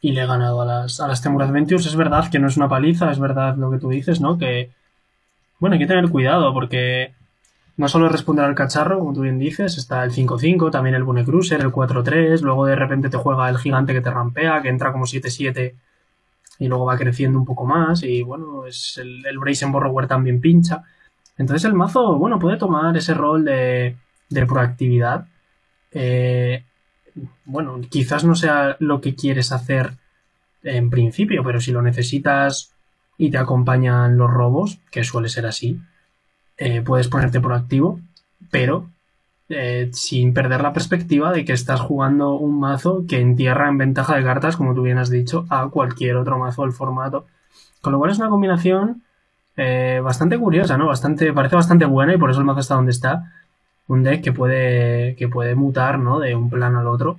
[0.00, 1.86] y le he ganado a las, a las Temur Adventures.
[1.86, 4.38] Es verdad que no es una paliza, es verdad lo que tú dices, ¿no?
[4.38, 4.70] Que,
[5.58, 7.14] bueno, hay que tener cuidado porque
[7.76, 11.04] no solo es responder al cacharro, como tú bien dices, está el 5-5, también el
[11.04, 14.68] Bune Cruiser, el 4-3, luego de repente te juega el gigante que te rampea, que
[14.68, 15.74] entra como 7-7
[16.58, 20.40] y luego va creciendo un poco más y bueno, es el, el Brazen Borrower también
[20.40, 20.84] pincha.
[21.36, 23.96] Entonces el mazo, bueno, puede tomar ese rol de,
[24.30, 25.26] de proactividad.
[25.92, 26.64] Eh,
[27.44, 29.92] bueno, quizás no sea lo que quieres hacer
[30.62, 32.72] en principio, pero si lo necesitas
[33.18, 35.80] y te acompañan los robos, que suele ser así,
[36.58, 38.00] eh, puedes ponerte proactivo,
[38.50, 38.88] pero
[39.48, 44.16] eh, sin perder la perspectiva de que estás jugando un mazo que entierra en ventaja
[44.16, 47.26] de cartas, como tú bien has dicho, a cualquier otro mazo del formato.
[47.80, 49.02] Con lo cual es una combinación
[49.56, 50.86] eh, bastante curiosa, ¿no?
[50.86, 53.32] Bastante, parece bastante buena y por eso el mazo está donde está
[53.88, 56.18] un deck que puede, que puede mutar, ¿no?
[56.20, 57.18] De un plano al otro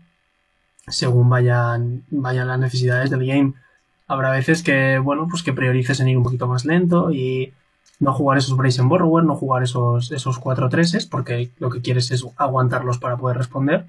[0.88, 3.54] según vayan, vayan las necesidades del game.
[4.08, 7.54] Habrá veces que, bueno, pues que priorices en ir un poquito más lento y
[8.00, 12.12] no jugar esos Brazen Borrower, no jugar esos, esos 4 treses, porque lo que quieres
[12.12, 13.86] es aguantarlos para poder responder.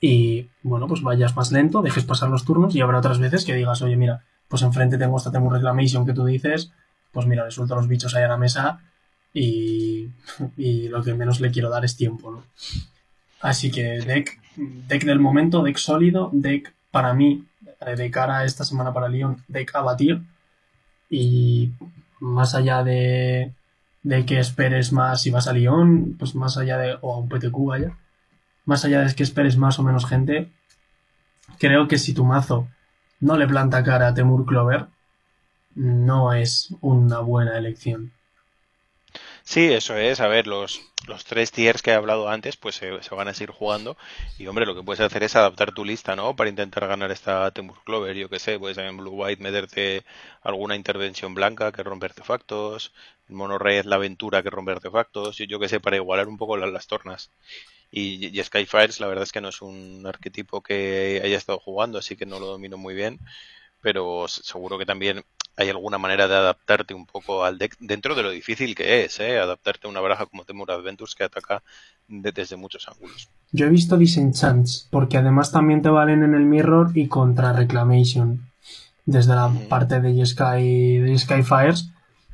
[0.00, 3.54] Y, bueno, pues vayas más lento, dejes pasar los turnos y habrá otras veces que
[3.54, 6.70] digas, oye, mira, pues enfrente tengo esta Temur Reclamation que tú dices,
[7.12, 8.80] pues mira, le suelto los bichos ahí a la mesa
[9.32, 10.08] y,
[10.88, 12.44] lo que menos le quiero dar es tiempo, ¿no?
[13.40, 17.44] Así que deck, deck del momento, deck sólido, deck para mí,
[17.86, 20.20] eh, de cara a esta semana para Lyon, deck a batir.
[21.10, 21.70] Y
[22.20, 23.52] más allá de,
[24.02, 27.28] de que esperes más si vas a Lyon, pues más allá de, o a un
[27.28, 27.96] PTQ vaya,
[28.64, 30.50] más allá de que esperes más o menos gente,
[31.58, 32.68] creo que si tu mazo
[33.20, 34.86] no le planta cara a Temur Clover,
[35.74, 38.12] no es una buena elección.
[39.50, 40.20] Sí, eso es.
[40.20, 43.50] A ver, los, los tres tiers que he hablado antes, pues se, van a seguir
[43.50, 43.96] jugando.
[44.38, 46.36] Y hombre, lo que puedes hacer es adaptar tu lista, ¿no?
[46.36, 48.14] Para intentar ganar esta Temur Clover.
[48.14, 50.04] Yo que sé, puedes en Blue White meterte
[50.42, 52.92] alguna intervención blanca que rompe artefactos.
[53.28, 55.38] En Mono Red la aventura que rompe artefactos.
[55.38, 57.30] Yo, yo que sé, para igualar un poco las, las tornas.
[57.90, 61.98] Y, y Skyfires, la verdad es que no es un arquetipo que haya estado jugando,
[61.98, 63.18] así que no lo domino muy bien.
[63.80, 65.24] Pero seguro que también
[65.58, 69.18] hay alguna manera de adaptarte un poco al deck dentro de lo difícil que es,
[69.18, 69.40] ¿eh?
[69.40, 71.64] adaptarte a una baraja como Temur Adventures que ataca
[72.06, 73.28] desde muchos ángulos.
[73.50, 78.48] Yo he visto Disenchants, porque además también te valen en el Mirror y contra Reclamation.
[79.04, 81.90] Desde la parte de Sky, de Skyfires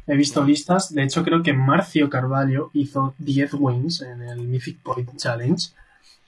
[0.07, 0.93] he visto listas.
[0.93, 5.71] De hecho, creo que Marcio Carvalho hizo 10 wins en el Mythic Point Challenge.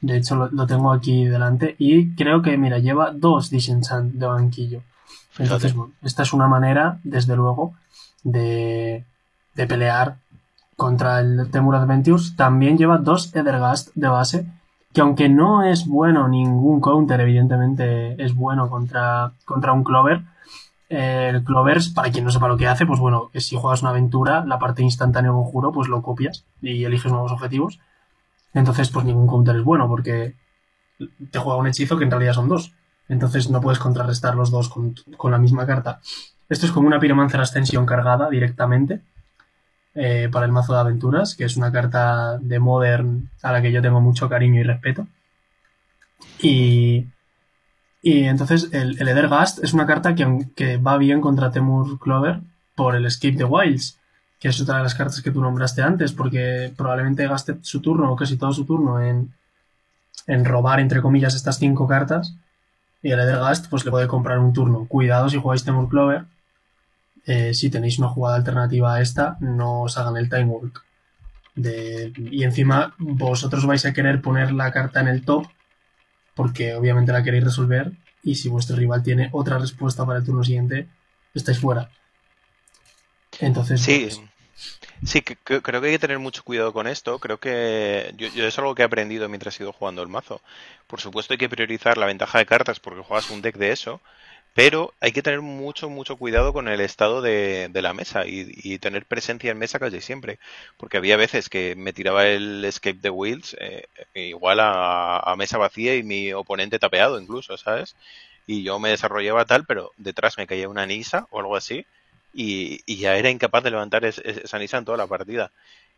[0.01, 1.77] De hecho, lo, lo tengo aquí delante.
[1.79, 4.83] Y creo que, mira, lleva dos Disenchant de banquillo.
[5.39, 7.75] Entonces, bueno, esta es una manera, desde luego,
[8.23, 9.05] de,
[9.55, 10.17] de pelear
[10.77, 12.37] contra el Temur Adventures.
[12.37, 14.47] También lleva dos Ethergast de base,
[14.93, 20.23] que aunque no es bueno ningún counter, evidentemente es bueno contra, contra un Clover.
[20.89, 24.45] el Clover, para quien no sepa lo que hace, pues bueno, si juegas una aventura,
[24.45, 27.79] la parte instantánea conjuro, pues lo copias y eliges nuevos objetivos.
[28.55, 30.35] Entonces, pues ningún counter es bueno porque
[31.31, 32.73] te juega un hechizo que en realidad son dos.
[33.09, 36.01] Entonces no puedes contrarrestar los dos con, con la misma carta.
[36.49, 39.01] Esto es como una Pyromancer Ascension cargada directamente
[39.95, 43.73] eh, para el mazo de aventuras, que es una carta de Modern a la que
[43.73, 45.07] yo tengo mucho cariño y respeto.
[46.41, 47.07] Y,
[48.03, 52.41] y entonces el, el Edergast es una carta que, va bien contra Temur Clover
[52.75, 53.99] por el Escape the Wilds,
[54.39, 58.13] que es otra de las cartas que tú nombraste antes, porque probablemente gaste su turno
[58.13, 59.33] o casi todo su turno en,
[60.27, 62.37] en robar, entre comillas, estas cinco cartas.
[63.03, 64.87] Y el Edergast pues le puede comprar un turno.
[64.87, 66.25] Cuidado si jugáis Temur Clover.
[67.25, 70.85] Eh, si tenéis una jugada alternativa a esta, no os hagan el time walk.
[71.55, 75.47] De, y encima vosotros vais a querer poner la carta en el top
[76.35, 80.45] porque obviamente la queréis resolver y si vuestro rival tiene otra respuesta para el turno
[80.45, 80.89] siguiente,
[81.35, 81.89] estáis fuera.
[83.41, 84.21] Entonces, sí, pues,
[85.05, 87.19] sí que, creo que hay que tener mucho cuidado con esto.
[87.19, 90.41] Creo que yo, yo, es algo que he aprendido mientras he ido jugando el mazo.
[90.87, 94.01] Por supuesto hay que priorizar la ventaja de cartas porque juegas un deck de eso,
[94.55, 98.47] pero hay que tener mucho, mucho cuidado con el estado de, de la mesa y,
[98.63, 100.39] y, tener presencia en mesa casi siempre.
[100.79, 105.59] Porque había veces que me tiraba el Escape the Wheels eh, igual a, a, mesa
[105.59, 107.97] vacía y mi oponente tapeado incluso, ¿sabes?
[108.47, 111.87] Y yo me desarrollaba tal, pero detrás me caía una Nisa o algo así
[112.37, 115.53] y, y ya era incapaz de levantar es, es, esa Nisa en toda la partida.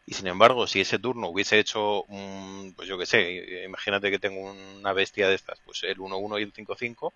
[0.07, 4.21] Y sin embargo, si ese turno hubiese hecho, un, pues yo qué sé, imagínate que
[4.21, 7.13] tengo una bestia de estas, pues el 1-1 y el 5-5,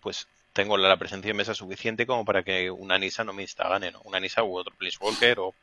[0.00, 3.90] pues tengo la presencia en mesa suficiente como para que una Nisa no me instagane,
[3.90, 4.00] ¿no?
[4.02, 5.54] Una Nisa u otro Planeswalker o,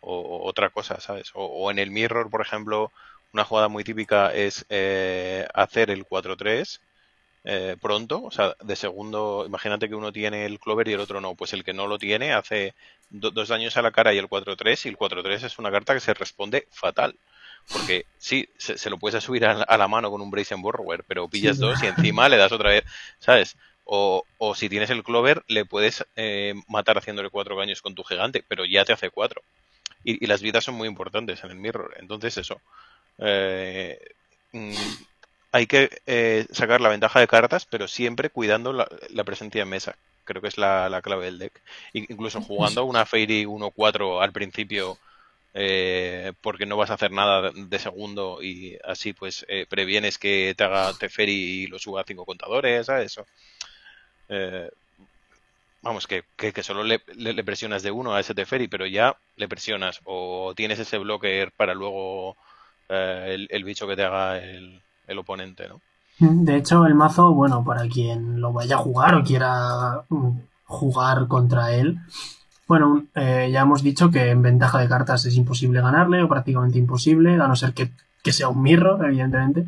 [0.00, 1.30] o otra cosa, ¿sabes?
[1.34, 2.90] O, o, en el Mirror, por ejemplo,
[3.32, 6.80] una jugada muy típica es eh, hacer el 4-3
[7.44, 11.20] eh, pronto, o sea, de segundo, imagínate que uno tiene el Clover y el otro
[11.20, 12.74] no, pues el que no lo tiene hace
[13.10, 15.94] do, dos daños a la cara y el 4-3 y el 4-3 es una carta
[15.94, 17.16] que se responde fatal.
[17.70, 21.04] Porque sí, se, se lo puedes subir a, a, la mano con un Brazen Borrower,
[21.04, 22.84] pero pillas sí, dos y encima le das otra vez,
[23.18, 23.56] ¿sabes?
[23.84, 28.04] O, o, si tienes el Clover, le puedes eh, matar haciéndole cuatro daños con tu
[28.04, 29.42] gigante, pero ya te hace cuatro.
[30.04, 31.94] Y, y, las vidas son muy importantes en el Mirror.
[31.98, 32.60] Entonces, eso.
[33.18, 33.98] Eh,
[34.52, 34.72] mm,
[35.52, 39.68] hay que eh, sacar la ventaja de cartas, pero siempre cuidando la, la presencia en
[39.68, 39.96] mesa.
[40.24, 41.60] Creo que es la, la, clave del deck.
[41.94, 44.98] Incluso jugando una Fairy 1-4 al principio,
[45.54, 50.54] eh, porque no vas a hacer nada de segundo y así pues eh, previenes que
[50.56, 53.12] te haga Teferi y lo suba a 5 contadores, ¿sabes?
[53.12, 53.26] Eso.
[54.28, 54.70] Eh,
[55.82, 59.16] vamos, que, que, solo le, le, le, presionas de uno a ese Teferi, pero ya
[59.36, 62.36] le presionas o tienes ese blocker para luego
[62.88, 65.80] eh, el, el, bicho que te haga el, el, oponente, ¿no?
[66.20, 70.30] De hecho, el mazo, bueno, para quien lo vaya a jugar o quiera mm,
[70.64, 72.00] jugar contra él,
[72.68, 76.78] bueno, eh, ya hemos dicho que en ventaja de cartas es imposible ganarle o prácticamente
[76.78, 77.92] imposible, a no ser que,
[78.22, 79.66] que sea un mirror, evidentemente.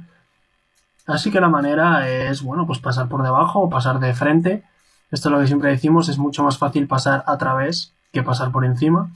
[1.06, 4.64] Así que la manera es, bueno, pues pasar por debajo o pasar de frente.
[5.10, 8.52] Esto es lo que siempre decimos, es mucho más fácil pasar a través que pasar
[8.52, 9.10] por encima.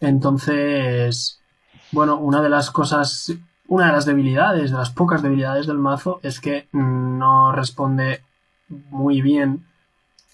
[0.00, 1.40] Entonces,
[1.92, 3.32] bueno, una de las cosas,
[3.68, 8.22] una de las debilidades, de las pocas debilidades del mazo es que no responde
[8.68, 9.64] muy bien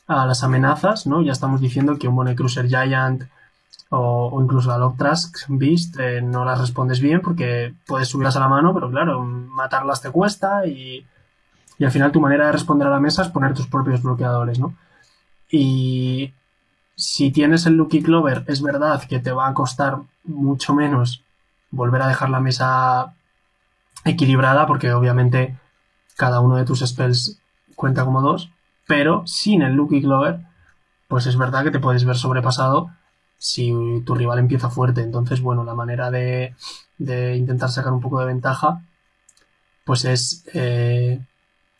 [0.07, 1.23] a las amenazas, ¿no?
[1.23, 3.25] Ya estamos diciendo que un Bone Cruiser Giant
[3.91, 8.49] o, incluso a Loctrask Beast eh, no las respondes bien porque puedes subirlas a la
[8.49, 11.07] mano, pero claro, matarlas te cuesta y,
[11.79, 14.59] y al final tu manera de responder a la mesa es poner tus propios bloqueadores,
[14.59, 14.75] ¿no?
[15.51, 16.33] Y
[16.97, 21.23] si tienes el Lucky Clover, es verdad que te va a costar mucho menos
[21.71, 23.15] volver a dejar la mesa
[24.05, 25.57] equilibrada porque obviamente
[26.17, 27.39] cada uno de tus spells
[27.75, 28.51] cuenta como dos,
[28.87, 30.41] pero sin el Lucky Clover,
[31.09, 32.91] pues es verdad que te puedes ver sobrepasado
[33.39, 33.73] si
[34.05, 35.03] tu rival empieza fuerte.
[35.03, 36.55] Entonces, bueno, la manera de,
[36.99, 38.83] de intentar sacar un poco de ventaja,
[39.85, 41.21] pues es eh,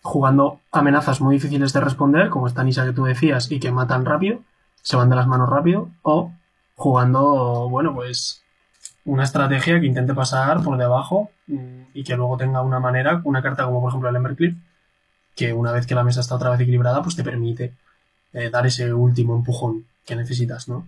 [0.03, 4.05] jugando amenazas muy difíciles de responder, como esta Nisa que tú decías, y que matan
[4.07, 4.41] rápido,
[4.83, 6.33] se van de las manos rápido, o
[6.77, 8.43] jugando, bueno, pues
[9.05, 11.31] una estrategia que intente pasar por debajo
[11.95, 14.55] y que luego tenga una manera, una carta como por ejemplo el Embercliff,
[15.35, 17.73] que una vez que la mesa está otra vez equilibrada, pues te permite
[18.33, 20.87] eh, dar ese último empujón que necesitas, ¿no?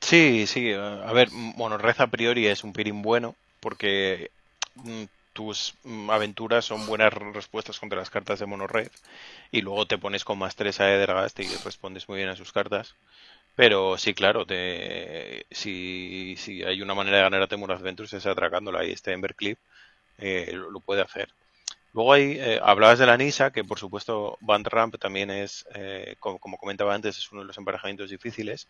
[0.00, 0.72] Sí, sí.
[0.72, 4.30] A ver, bueno, a priori es un pirín bueno porque
[4.76, 8.90] mm, tus mm, aventuras son buenas respuestas contra las cartas de mono red
[9.52, 12.52] y luego te pones con más 3 a Edergast y respondes muy bien a sus
[12.52, 12.94] cartas.
[13.60, 18.24] Pero sí, claro, te, si, si hay una manera de ganar a Temur Adventures es
[18.24, 19.58] atracándola y este Embercliff
[20.16, 21.28] eh, lo, puede hacer.
[21.92, 26.16] Luego hay, eh, hablabas de la Nisa, que por supuesto Band Ramp también es, eh,
[26.20, 28.66] como, como, comentaba antes, es uno de los emparejamientos difíciles.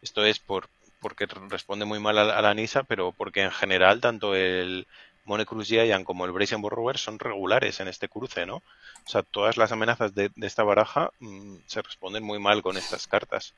[0.00, 4.34] Esto es por porque responde muy mal a la Nisa, pero porque en general tanto
[4.34, 4.88] el,
[5.24, 8.56] Monecruz Giant como el Brazen Borrower son regulares en este cruce, ¿no?
[8.56, 13.06] O sea, todas las amenazas de, esta baraja mm, se responden muy mal con estas
[13.06, 13.54] cartas.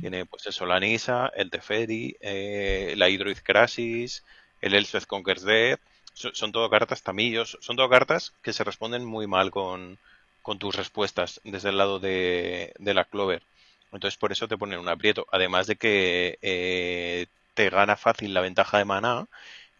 [0.00, 4.22] Tiene pues eso, la Nisa, el Teferi, eh, la Hydroid Crasis,
[4.60, 5.80] el Elspeth Conquers Death,
[6.12, 9.98] son, todo cartas tamillos, son todo cartas que se responden muy mal con,
[10.42, 13.42] con tus respuestas desde el lado de, de, la Clover.
[13.90, 15.26] Entonces por eso te ponen un aprieto.
[15.32, 19.26] Además de que eh, te gana fácil la ventaja de maná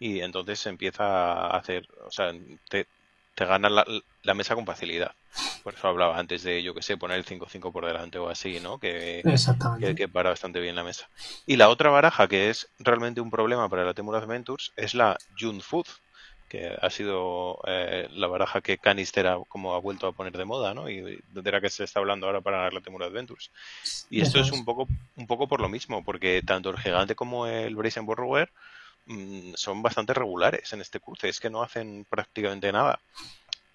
[0.04, 2.30] y entonces se empieza a hacer, o sea,
[2.68, 2.86] te,
[3.34, 5.12] te gana la, mesa con facilidad.
[5.62, 8.60] Por eso hablaba antes de, yo que sé, poner el 5-5 por delante o así,
[8.60, 8.78] ¿no?
[8.78, 9.22] Que,
[9.96, 11.08] que, para bastante bien la mesa.
[11.46, 15.16] Y la otra baraja que es realmente un problema para la Temur Adventures es la
[15.40, 15.86] June Food,
[16.50, 20.44] que ha sido eh, la baraja que Canister ha, como ha vuelto a poner de
[20.44, 20.90] moda, ¿no?
[20.90, 23.50] Y de la que se está hablando ahora para la Temur Adventures.
[24.10, 24.86] Y esto es un poco,
[25.16, 28.50] un poco por lo mismo, porque tanto el gigante como el Brazen Borrower
[29.06, 33.00] Mm, son bastante regulares en este cruce, es que no hacen prácticamente nada.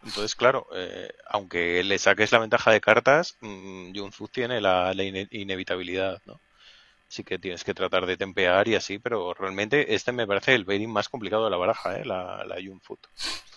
[0.04, 3.92] Entonces, claro, eh, aunque le saques la ventaja de cartas, mmm,
[4.32, 4.94] tiene la,
[5.32, 6.40] inevitabilidad, ¿no?
[7.10, 10.64] Así que tienes que tratar de tempear y así, pero realmente este me parece el
[10.64, 12.06] baiting más complicado de la baraja, ¿eh?
[12.06, 13.00] la, la Junfoot.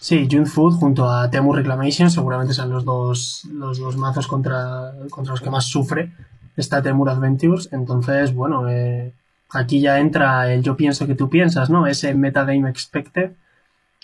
[0.00, 5.32] Sí, Junfoot junto a Temu Reclamation seguramente son los dos, los dos mazos contra, contra
[5.32, 6.12] los que más sufre
[6.56, 7.68] esta Temur Adventures.
[7.72, 9.12] Entonces, bueno, eh,
[9.52, 11.86] aquí ya entra el yo pienso que tú piensas, ¿no?
[11.86, 13.32] Ese metagame expected,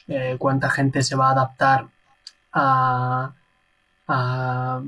[0.08, 1.87] eh, cuánta gente se va a adaptar
[2.52, 3.32] a,
[4.08, 4.82] a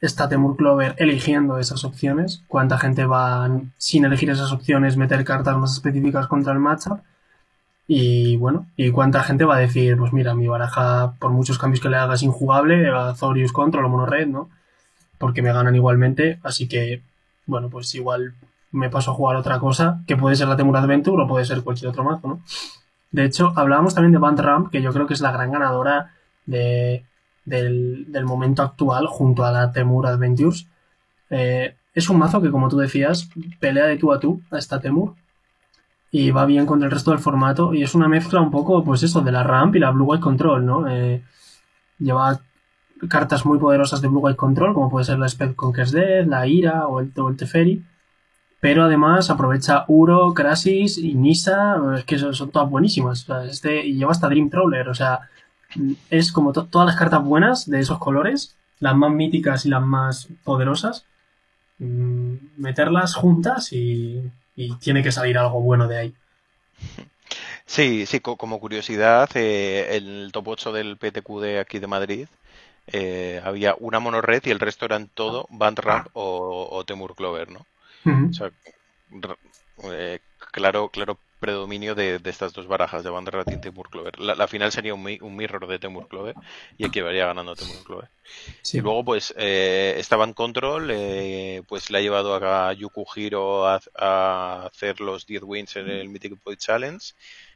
[0.00, 5.56] esta Temur Clover eligiendo esas opciones, cuánta gente va, sin elegir esas opciones, meter cartas
[5.56, 7.00] más específicas contra el matchup.
[7.86, 11.80] Y bueno, y cuánta gente va a decir, pues mira, mi baraja, por muchos cambios
[11.80, 14.48] que le hagas injugable, Azorius Control o Mono Red, ¿no?
[15.18, 17.02] Porque me ganan igualmente, así que,
[17.46, 18.34] bueno, pues igual
[18.72, 21.62] me paso a jugar otra cosa, que puede ser la Temur Adventure o puede ser
[21.62, 22.40] cualquier otro mazo, ¿no?
[23.10, 26.14] De hecho, hablábamos también de Band Ramp, que yo creo que es la gran ganadora
[26.46, 27.04] de,
[27.44, 30.68] del, momento actual junto a la Temur Adventures.
[31.30, 33.28] Eh, es un mazo que, como tú decías,
[33.58, 35.14] pelea de tú a tú a esta Temur
[36.12, 39.02] y va bien con el resto del formato y es una mezcla un poco, pues
[39.02, 40.88] eso, de la Ramp y la Blue White Control, ¿no?
[40.88, 41.22] Eh,
[41.98, 42.40] lleva
[43.08, 46.46] cartas muy poderosas de Blue White Control, como puede ser la Spec Conquest Death, la
[46.46, 47.84] Ira o el, o el Teferi
[48.60, 53.26] pero además aprovecha Uro, Crasis y Nisa, es que son, todas buenísimas.
[53.48, 55.30] este, y lleva hasta Dream Trawler, o sea,
[56.10, 60.28] es como todas las cartas buenas de esos colores, las más míticas y las más
[60.44, 61.06] poderosas,
[61.78, 64.30] mm, meterlas juntas y,
[64.80, 66.14] tiene que salir algo bueno de ahí.
[67.64, 72.28] Sí, sí, como curiosidad, eh, el top 8 del PTQ de aquí de Madrid
[72.88, 77.50] eh, había una monored y el resto eran todo Band Ramp o, o Temur Clover,
[77.50, 77.64] ¿no?
[78.04, 78.50] O sea,
[79.84, 80.18] eh,
[80.52, 84.20] claro, claro predominio de, estas dos barajas de Bandera y Temur Clover.
[84.20, 86.34] La, final sería un, un, mirror de Temur Clover
[86.76, 88.08] y varía ganando Temur Clover.
[88.72, 93.80] Y luego, pues, eh, estaba en control, eh, pues le ha llevado a Yukuhiro a,
[93.96, 97.14] a hacer los 10 wins en el Mythic Point Challenge.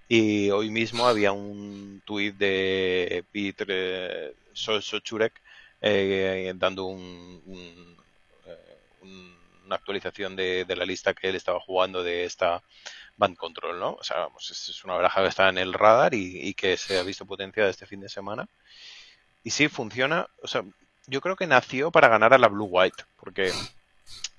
[0.08, 5.40] Y hoy mismo había un tweet de Peter Sochurek
[6.58, 7.94] dando un, un
[9.64, 12.62] una actualización de, la lista que él estaba jugando de esta
[13.16, 13.92] Band Control, ¿no?
[13.94, 17.26] O sea, es una baraja que está en el radar y, que se ha visto
[17.26, 18.48] potenciada este fin de semana.
[19.42, 20.64] Y sí, funciona, o sea,
[21.06, 23.52] yo creo que nació para ganar a la Blue White, porque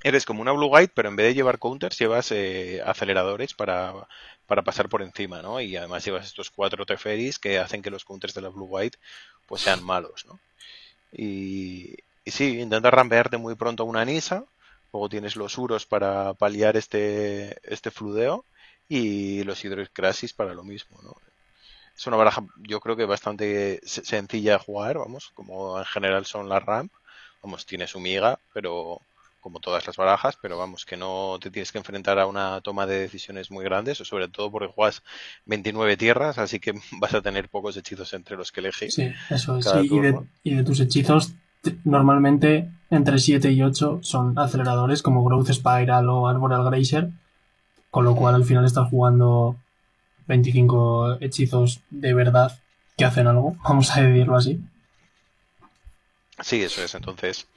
[0.03, 3.93] eres como una Blue White, pero en vez de llevar counters, llevas eh, aceleradores para,
[4.47, 5.61] para, pasar por encima, ¿no?
[5.61, 8.97] Y además llevas estos cuatro Teferis que hacen que los counters de la Blue White
[9.45, 10.39] pues sean malos, ¿no?
[11.11, 14.45] Y, y sí, intenta rampearte muy pronto a una Nisa,
[14.95, 18.45] Luego tienes los uros para paliar este, este fludeo
[18.87, 21.17] y los hidrocrasis para lo mismo, ¿no?
[21.97, 26.47] Es una baraja, yo creo que bastante sencilla de jugar, vamos, como en general son
[26.47, 26.93] las ramp.
[27.43, 29.01] Vamos, tiene su miga, pero
[29.41, 32.85] como todas las barajas, pero vamos, que no te tienes que enfrentar a una toma
[32.85, 35.03] de decisiones muy grandes, o sobre todo porque juegas
[35.43, 36.71] 29 tierras, así que
[37.01, 38.93] vas a tener pocos hechizos entre los que elegir.
[38.93, 39.65] Sí, eso es.
[39.83, 41.33] y, de, y, de, tus hechizos
[41.83, 47.09] normalmente entre 7 y 8 son aceleradores como Growth Spiral o Arboreal Grazer,
[47.91, 49.57] con lo cual al final estás jugando
[50.27, 52.59] 25 hechizos de verdad
[52.97, 54.61] que hacen algo, vamos a decirlo así.
[56.41, 56.95] Sí, eso es.
[56.95, 57.47] Entonces,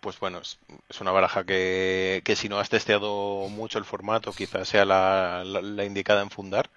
[0.00, 0.58] pues bueno, es,
[1.00, 5.84] una baraja que, que, si no has testeado mucho el formato, quizás sea la, la
[5.84, 6.70] indicada en fundar.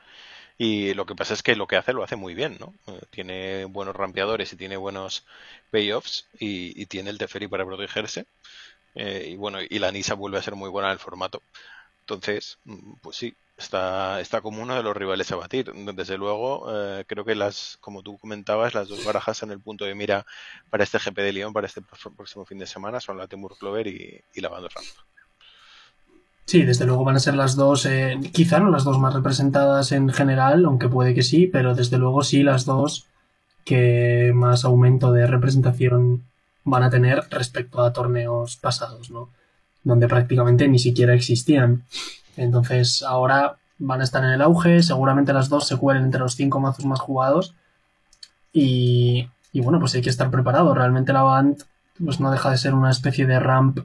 [0.64, 2.76] Y lo que pasa es que lo que hace lo hace muy bien, ¿no?
[2.86, 5.26] Eh, tiene buenos rampeadores y tiene buenos
[5.72, 8.28] payoffs y, y tiene el Teferi para protegerse.
[8.94, 11.42] Eh, y bueno, y la Nisa vuelve a ser muy buena en el formato.
[12.02, 15.74] Entonces, mm, pues sí, está, está como uno de los rivales a batir.
[15.74, 19.86] Desde luego, eh, creo que las, como tú comentabas, las dos barajas en el punto
[19.86, 20.28] de mira
[20.70, 21.82] para este GP de Lyon, para este
[22.16, 24.70] próximo fin de semana, son la Timur Clover y, la Band
[26.46, 29.92] Sí, desde luego van a ser las dos, eh, quizá no las dos más representadas
[29.92, 33.08] en general, aunque puede que sí, pero desde luego sí las dos
[33.64, 36.24] que más aumento de representación
[36.64, 39.30] van a tener respecto a torneos pasados, ¿no?
[39.84, 41.86] Donde prácticamente ni siquiera existían.
[42.38, 46.36] Entonces ahora van a estar en el auge, seguramente las dos se cuelen entre los
[46.36, 47.56] cinco mazos más jugados
[48.54, 50.74] y, y bueno, pues hay que estar preparado.
[50.74, 51.64] Realmente la Band
[52.04, 53.80] pues no deja de ser una especie de ramp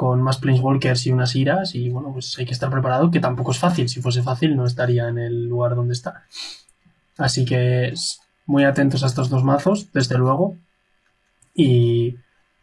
[0.00, 3.50] con más Planeswalkers y unas iras y bueno, pues hay que estar preparado, que tampoco
[3.50, 3.86] es fácil.
[3.90, 6.24] Si fuese fácil no estaría en el lugar donde está.
[7.18, 7.92] Así que
[8.46, 10.56] muy atentos a estos dos mazos, desde luego.
[11.54, 12.16] Y,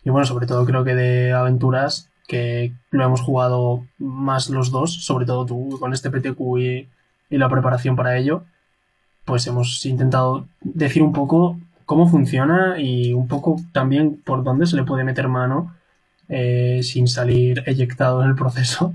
[0.03, 5.05] y bueno, sobre todo creo que de aventuras que lo hemos jugado más los dos,
[5.05, 6.89] sobre todo tú con este PTQ y,
[7.29, 8.45] la preparación para ello,
[9.25, 14.75] pues hemos intentado decir un poco cómo funciona y un poco también por dónde se
[14.75, 15.76] le puede meter mano
[16.29, 18.93] eh, sin salir eyectado en el proceso.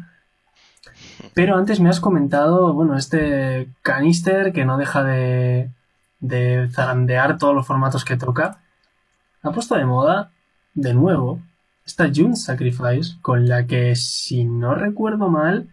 [1.34, 5.70] Pero antes me has comentado, bueno, este canister que no deja de,
[6.20, 8.60] de zarandear todos los formatos que toca.
[9.42, 10.30] Ha puesto de moda,
[10.74, 11.40] de nuevo,
[11.84, 15.68] esta June Sacrifice, con la que, si no recuerdo mal,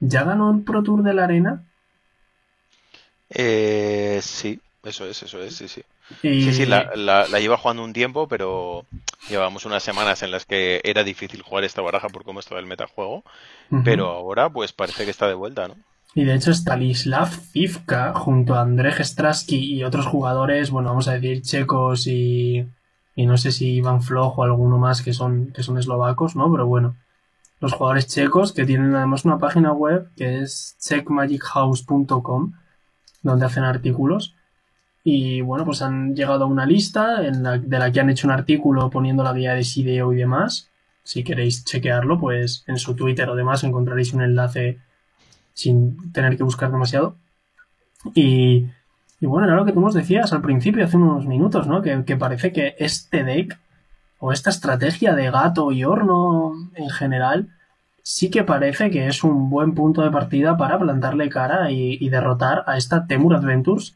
[0.00, 1.64] ya ganó el Pro Tour de la Arena.
[3.28, 5.82] Eh, sí, eso es, eso es, sí, sí.
[6.22, 8.84] Sí, sí, la, la, lleva jugando un tiempo, pero
[9.28, 12.66] llevamos unas semanas en las que era difícil jugar esta baraja por cómo estaba el
[12.66, 13.24] metajuego,
[13.84, 15.76] pero ahora pues parece que está de vuelta, ¿no?
[16.14, 21.12] Y de hecho Stanislav Fivka junto a Andrzej Straski y otros jugadores, bueno, vamos a
[21.12, 22.66] decir checos y
[23.20, 26.50] y no sé si Iván Flojo o alguno más que son, que son eslovacos, ¿no?
[26.50, 26.96] Pero bueno,
[27.60, 32.52] los jugadores checos que tienen además una página web que es checkmagichouse.com
[33.22, 34.36] donde hacen artículos
[35.02, 38.90] y bueno, pues han llegado a una lista de la que han hecho un artículo
[38.90, 40.70] poniendo la guía de SIDEO y demás.
[41.02, 44.78] Si queréis chequearlo, pues en su Twitter o demás encontraréis un enlace
[45.54, 47.16] sin tener que buscar demasiado.
[48.14, 48.66] Y
[49.20, 51.82] y bueno, era lo que tú nos decías al principio, hace unos minutos, ¿no?
[51.82, 53.58] Que, parece que este deck
[54.18, 57.48] o esta estrategia de gato y horno en general
[58.02, 62.64] sí que parece que es un buen punto de partida para plantarle cara y, derrotar
[62.66, 63.94] a esta Temur Adventures.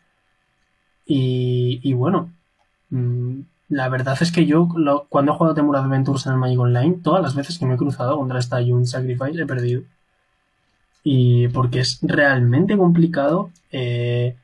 [1.07, 2.31] Y, bueno,
[2.91, 4.69] mm, la verdad es que yo
[5.09, 7.79] cuando he jugado Temur Adventures en el Magic Online, todas las veces que me he
[7.79, 9.83] cruzado contra esta June Sacrifice he perdido.
[11.03, 13.51] Y porque es realmente complicado.
[13.71, 14.37] Eh,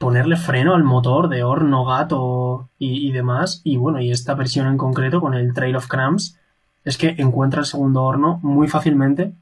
[0.00, 3.60] ponerle freno al motor de horno, gato y, demás.
[3.64, 6.38] Y bueno, y esta versión en concreto con el Trail of Cramps
[6.86, 9.34] es que encuentra el segundo horno muy fácilmente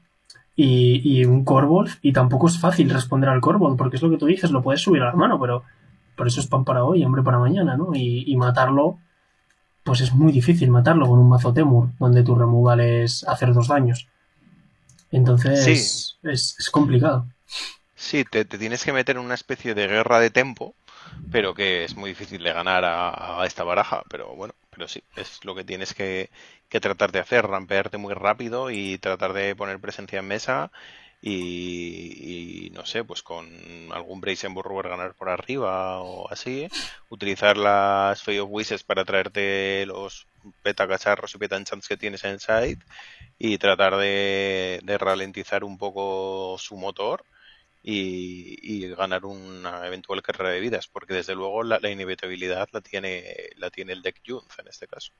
[0.57, 4.25] y, un Corvolf y tampoco es fácil responder al Corvolf porque es lo que tú
[4.25, 5.63] dices, lo puedes subir a la mano, pero
[6.19, 7.91] por eso es pan para hoy, hambre para mañana, ¿no?
[7.95, 8.99] Y, matarlo,
[9.85, 13.69] pues es muy difícil matarlo con un mazo Temur, donde tu removal es hacer dos
[13.69, 14.09] daños.
[15.11, 17.25] Entonces es, es complicado.
[17.95, 20.75] Sí, te, tienes que meter en una especie de guerra de tempo,
[21.31, 24.03] pero que es muy difícil de ganar a, esta baraja.
[24.09, 26.29] Pero bueno, pero sí, es lo que tienes que,
[26.67, 30.69] tratar de hacer, rampearte muy rápido y tratar de poner presencia en mesa
[31.21, 33.47] y, no sé, pues con
[33.91, 36.67] algún Brazen Burrower ganar por arriba o así.
[37.09, 40.27] Utilizar las Fey of Wishes para traerte los
[40.63, 42.79] peta cacharros y peta enchants que tienes en side
[43.37, 47.23] y tratar de ralentizar un poco su motor
[47.81, 53.23] y, ganar una eventual carrera de vidas, porque desde luego la, inevitabilidad la tiene,
[53.55, 55.11] la tiene el deck Junz en este caso.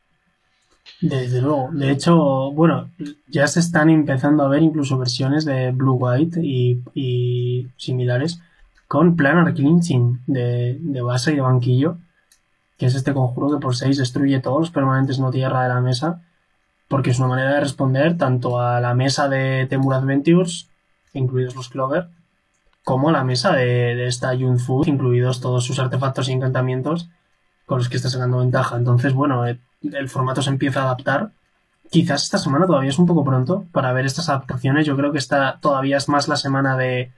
[1.01, 1.69] Desde luego.
[1.71, 2.89] De hecho, bueno,
[3.27, 8.41] ya se están empezando a ver incluso versiones de Blue White y, similares
[8.87, 11.97] con Planar Clinching de, base y de banquillo,
[12.77, 15.81] que es este conjuro que por 6 destruye todos los permanentes no tierra de la
[15.81, 16.21] mesa,
[16.87, 20.69] porque es una manera de responder tanto a la mesa de Temur Adventures,
[21.13, 22.09] incluidos los Clover,
[22.83, 27.09] como la mesa de, esta Food, incluidos todos sus artefactos y encantamientos
[27.65, 28.77] con los que está sacando ventaja.
[28.77, 31.32] Entonces, bueno, eh, el, formato se empieza a adaptar.
[31.89, 34.86] Quizás esta semana todavía es un poco pronto para ver estas adaptaciones.
[34.86, 37.11] Yo creo que esta todavía es más la semana de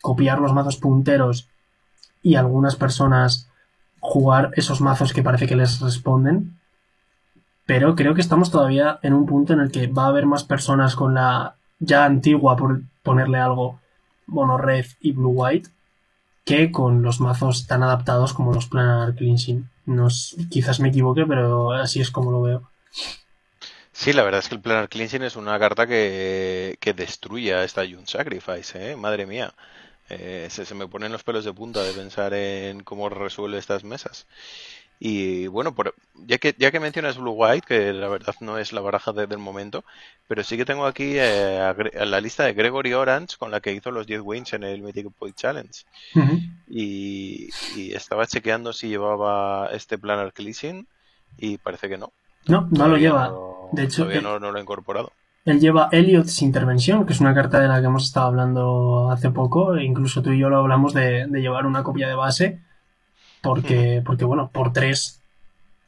[0.00, 1.48] copiar los mazos punteros
[2.22, 3.48] y algunas personas
[4.00, 6.58] jugar esos mazos que parece que les responden.
[7.66, 10.44] Pero creo que estamos todavía en un punto en el que va a haber más
[10.44, 13.80] personas con la ya antigua, por ponerle algo,
[14.26, 15.70] Mono Red y Blue White
[16.44, 19.68] que con los mazos tan adaptados como los Planar Cleansing.
[19.86, 22.70] Nos, quizás me equivoque, pero así es como lo veo.
[23.92, 27.64] Sí, la verdad es que el Planar Cleansing es una carta que, que destruye a
[27.64, 28.96] esta June Sacrifice, ¿eh?
[28.96, 29.54] Madre mía.
[30.10, 33.84] Eh, se, se me ponen los pelos de punta de pensar en cómo resuelve estas
[33.84, 34.26] mesas.
[35.00, 35.94] Y bueno, por,
[36.26, 39.26] ya que ya que mencionas Blue White, que la verdad no es la baraja de-
[39.26, 39.84] del momento,
[40.28, 43.50] pero sí que tengo aquí eh, a Gre- a la lista de Gregory Orange con
[43.50, 45.82] la que hizo los 10 wins en el Mythic Point Challenge.
[46.68, 50.86] Y, y estaba chequeando si llevaba este Planar Cleansing
[51.38, 52.12] y parece que no.
[52.46, 53.28] No, no lo lleva.
[53.28, 55.12] no- De hecho, todavía eh, no, no lo he incorporado.
[55.44, 59.30] Él lleva Elliot's Intervención, que es una carta de la que hemos estado hablando hace
[59.30, 62.60] poco, e incluso tú y yo lo hablamos de, de llevar una copia de base,
[63.44, 65.20] porque, porque bueno, por tres,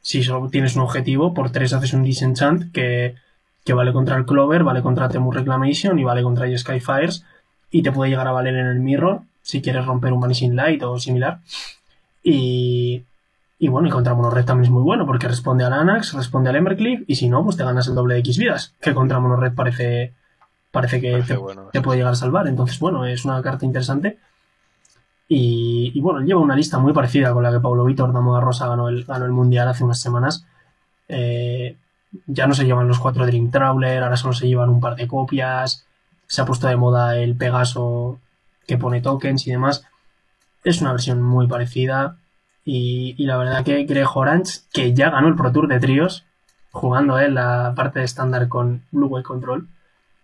[0.02, 3.16] si solo tienes un objetivo, por tres haces un Disenchant que,
[3.64, 7.24] que vale contra el Clover, vale contra Temur Reclamation y vale contra Skyfires,
[7.70, 10.82] y te puede llegar a valer en el Mirror, si quieres romper un Vanishing Light
[10.82, 11.40] o similar.
[12.22, 13.04] Y,
[13.58, 16.56] y bueno, y contra Monored también es muy bueno, porque responde al Anax, responde al
[16.56, 19.54] Embercleave, y si no, pues te ganas el doble de X vidas, que contra Monored
[19.54, 20.12] parece,
[20.70, 22.48] parece que Parece te, bueno, te puede llegar a salvar.
[22.48, 24.18] Entonces, bueno, es una carta interesante.
[25.28, 28.88] Y, bueno, lleva una lista muy parecida con la que Paulo Vitor Damoda Rosa ganó
[28.88, 30.46] el, ganó el Mundial hace unas semanas.
[31.08, 31.76] Eh,
[32.26, 35.08] ya no se llevan los cuatro Dream Trawler, ahora solo se llevan un par de
[35.08, 35.84] copias.
[36.28, 38.20] Se ha puesto de moda el Pegaso
[38.66, 39.84] que pone tokens y demás.
[40.64, 42.18] Es una versión muy parecida.
[42.64, 46.24] Y, la verdad que Greg Orange, que ya ganó el Pro Tour de tríos,
[46.72, 49.68] jugando en la parte estándar con Blue Whale Control,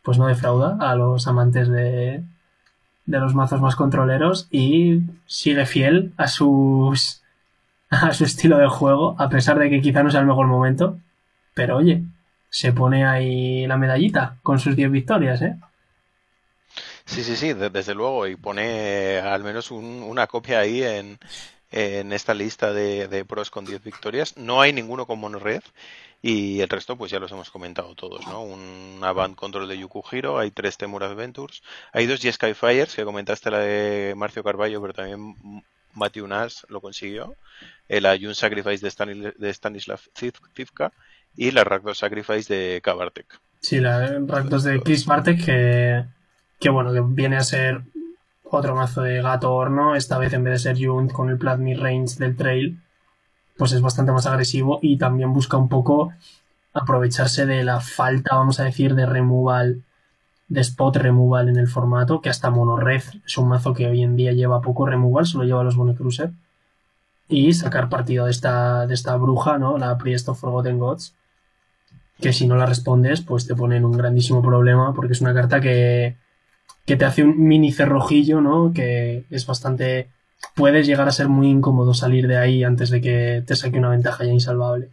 [0.03, 2.25] pues no defrauda a los amantes de,
[3.07, 7.23] de los mazos más controleros y sigue fiel a sus
[7.91, 10.99] a su estilo de juego, a pesar de que quizá no sea el mejor momento.
[11.55, 12.05] Pero oye,
[12.51, 15.57] se pone ahí la medallita con sus 10 victorias, ¿eh?
[17.05, 18.27] Sí, sí, sí, de- desde luego.
[18.27, 21.19] Y pone al menos un- una copia ahí en,
[21.71, 24.37] en esta lista de, de pros con 10 victorias.
[24.37, 25.63] No hay ninguno con Monored.
[26.25, 28.43] Y el resto, pues ya los hemos comentado todos, ¿no?
[28.43, 31.63] Un Avant Control de Yukuhiro, hay tres Temur Adventures,
[31.93, 35.35] hay dos Sky Fires, que comentaste la de Marcio Carballo, pero también
[35.95, 37.35] Matthew Nash lo consiguió.
[37.89, 40.93] El Ayun Sacrifice de, Stanis- de Stanislav Ziv- Zivka
[41.37, 43.41] y la Rakdos Sacrifice de Kabartek.
[43.59, 46.05] Sí, la Rakdos de Chris Bartek, que,
[46.61, 47.83] que bueno, que viene a ser
[48.45, 51.81] otro mazo de gato horno, esta vez en vez de ser Junt con el Plasmid
[51.81, 52.79] Range del Trail,
[53.57, 56.13] pues es bastante más agresivo y también busca un poco
[56.73, 59.83] aprovecharse de la falta, vamos a decir, de removal,
[60.49, 64.17] de spot removal en el formato, que hasta Monored es un mazo que hoy en
[64.17, 66.33] día lleva poco removal, solo lleva los Bonecruiser,
[67.29, 69.79] y sacar partido de esta, de esta bruja, ¿no?
[69.79, 71.15] La Priest of Forgotten Gods,
[72.21, 75.35] que si no la respondes, pues te pone en un grandísimo problema, porque es una
[75.35, 76.17] carta que,
[76.85, 78.73] que te hace un mini cerrojillo, ¿no?
[78.73, 80.09] Que es bastante...
[80.55, 83.91] Puedes llegar a ser muy incómodo salir de ahí antes de que te saque una
[83.91, 84.91] ventaja ya insalvable.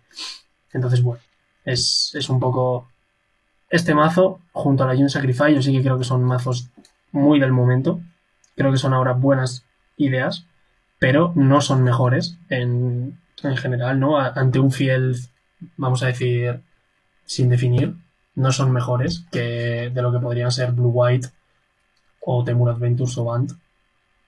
[0.72, 1.22] Entonces, bueno,
[1.66, 2.88] es, es un poco...
[3.70, 6.70] Este mazo, junto a la Jun Sacrifice, yo sí que creo que son mazos
[7.12, 8.00] muy del momento.
[8.56, 9.64] Creo que son ahora buenas
[9.98, 10.46] ideas,
[10.98, 14.18] pero no son mejores en, en general, ¿no?
[14.18, 15.18] Ante un fiel,
[15.78, 16.62] vamos a decir,
[17.26, 17.96] sin definir,
[18.36, 21.28] no son mejores que de lo que podrían ser Blue White
[22.22, 23.52] o Temur Adventures o Band.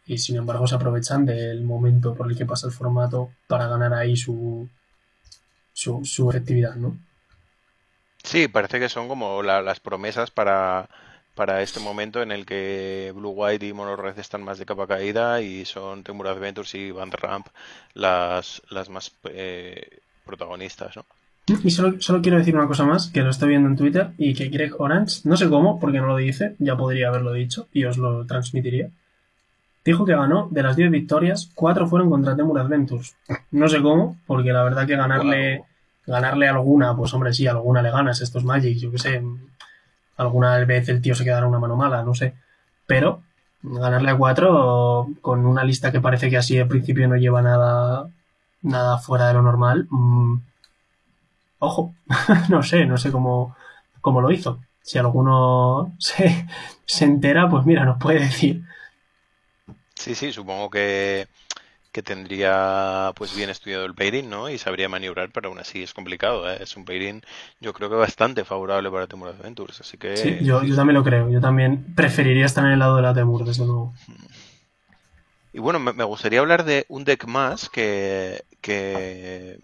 [0.05, 3.93] Y sin embargo se aprovechan del momento por el que pasa el formato para ganar
[3.93, 4.69] ahí su,
[5.73, 6.97] su, su efectividad, ¿no?
[8.23, 10.89] Sí, parece que son como la- las promesas para,
[11.35, 14.87] para este momento en el que Blue White y Mono Red están más de capa
[14.87, 17.47] caída y son Temur Adventures y Band Ramp
[17.93, 21.05] las, las más eh, protagonistas, ¿no?
[21.63, 24.33] Y solo, solo quiero decir una cosa más, que lo estoy viendo en Twitter y
[24.33, 27.85] que Greg Orange, no sé cómo, porque no lo dice, ya podría haberlo dicho y
[27.85, 28.89] os lo transmitiría.
[29.83, 33.15] Dijo que ganó de las 10 victorias, 4 fueron contra Temur Adventures.
[33.49, 35.63] No sé cómo, porque la verdad que ganarle,
[36.05, 39.23] ganarle alguna, pues hombre, sí, alguna le ganas, estos Magic, yo que sé.
[40.17, 42.35] Alguna vez el tío se quedará una mano mala, no sé.
[42.85, 43.21] Pero
[43.63, 48.07] ganarle a 4 con una lista que parece que así al principio no lleva nada,
[48.61, 49.87] nada fuera de lo normal.
[49.89, 50.35] mm,
[51.59, 51.93] ojo,
[52.49, 53.55] no sé, no sé cómo,
[54.01, 54.59] cómo lo hizo.
[54.83, 56.47] Si alguno se,
[56.85, 58.63] se entera, pues mira, nos puede decir.
[60.01, 61.27] Sí, sí, supongo que,
[61.93, 64.49] que tendría pues bien estudiado el pairing, ¿no?
[64.49, 66.57] Y sabría maniobrar, pero aún así es complicado, ¿eh?
[66.61, 67.21] Es un pairing
[67.59, 71.03] yo creo que bastante favorable para Temur Adventures, así que Sí, yo, yo también lo
[71.03, 71.29] creo.
[71.29, 73.93] Yo también preferiría estar en el lado de la Temur, desde luego.
[75.53, 79.59] Y bueno, me, me gustaría hablar de un deck más que, que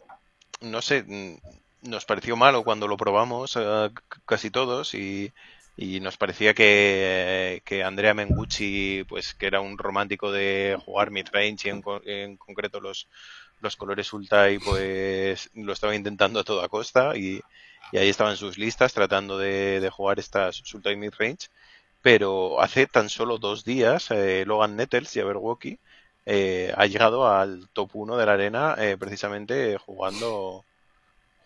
[0.61, 3.91] no sé, mm, nos pareció malo cuando lo probamos eh,
[4.25, 5.33] casi todos y,
[5.78, 11.67] y nos parecía que, que Andrea Mengucci, pues que era un romántico de jugar midrange
[11.67, 13.07] y en, en concreto los,
[13.61, 17.41] los colores Ultai, pues lo estaba intentando a toda costa y,
[17.91, 21.47] y ahí estaban sus listas tratando de, jugar estas Sultai Mid-Range,
[22.01, 25.80] pero hace tan solo dos días eh, Logan Nettles y Aberwoki
[26.25, 30.65] eh, ha llegado al top 1 de la arena eh, precisamente jugando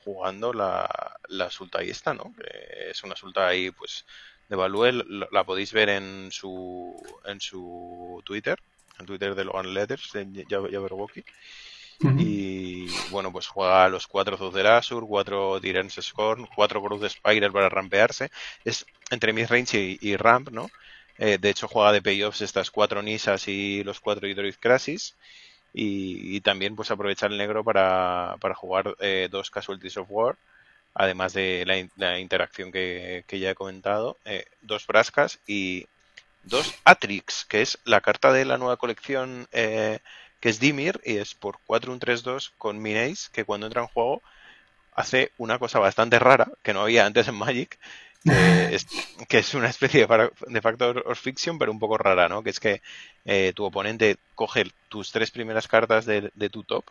[0.03, 0.89] jugando la,
[1.29, 2.33] la Sultai esta, ¿no?
[2.35, 4.05] Que es una Sultai pues
[4.49, 6.93] de Valuel, la podéis ver en su
[7.25, 8.59] en su Twitter,
[8.99, 11.23] en Twitter de Logan Letters, de Jabberwocky.
[12.17, 14.35] Y bueno, pues juega los cuatro
[14.75, 18.31] Azur, cuatro Tyrants Scorn, cuatro Cruz Spiral para rampearse.
[18.65, 20.69] Es entre midrange y, y ramp, ¿no?
[21.19, 25.15] Eh, de hecho, juega de payoffs estas cuatro Nisas y los cuatro Hydroid Crasis.
[25.73, 30.35] Y, también pues aprovecha el negro para, para jugar eh, dos Casualties of War,
[30.93, 31.63] además de
[31.95, 35.87] la, interacción que, ya he comentado, eh, dos Brascas y
[36.43, 39.47] dos Atrix, que es la carta de la nueva colección
[40.41, 44.21] que es Dimir y es por 4-1-3-2 con Minace, que cuando entra en juego
[44.93, 47.79] hace una cosa bastante rara que no había antes en Magic,
[49.27, 52.43] que es, una especie de, Factor of Fiction, pero un poco rara, ¿no?
[52.43, 52.81] Que es que
[53.25, 56.85] eh, tu oponente coge tus tres primeras cartas de, de tu top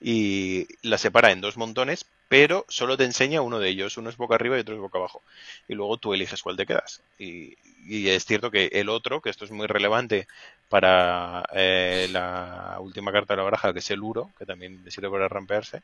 [0.00, 3.96] y las separa en dos montones, pero solo te enseña uno de ellos.
[3.96, 5.22] Uno es boca arriba y otro es boca abajo.
[5.66, 7.02] Y luego tú eliges cuál te quedas.
[7.18, 7.56] Y,
[7.90, 10.28] es cierto que el otro, que esto es muy relevante
[10.68, 15.08] para eh, la última carta de la baraja, que es el Uro, que también sirve
[15.08, 15.82] para rampearse,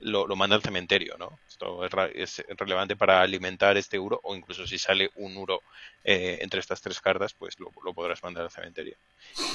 [0.00, 1.38] lo, manda al cementerio, ¿no?
[1.48, 5.62] Esto es, relevante para alimentar este Uro, o incluso si sale un Uro
[6.04, 8.96] eh, entre estas tres cartas, pues lo, podrás mandar al cementerio.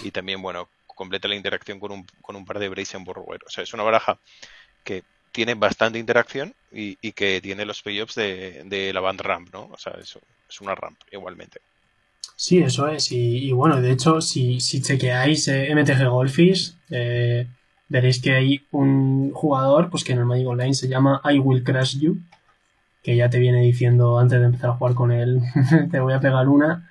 [0.03, 0.69] Y también, bueno,
[1.01, 3.41] completa la interacción con un, con un par de Brazen Borrower.
[3.47, 4.19] O sea, es una baraja
[4.83, 9.67] que tiene bastante interacción y, que tiene los payoffs de, de la band ramp, ¿no?
[9.71, 11.59] O sea, es, es una ramp igualmente.
[12.35, 13.11] Sí, eso es.
[13.11, 17.47] Y, bueno, de hecho, si, si chequeáis eh, MTG Goldfish, eh,
[17.89, 21.63] veréis que hay un jugador pues que en el Magic Online se llama I Will
[21.63, 22.19] Crash You,
[23.01, 25.41] que ya te viene diciendo antes de empezar a jugar con él,
[25.91, 26.90] te voy a pegar una,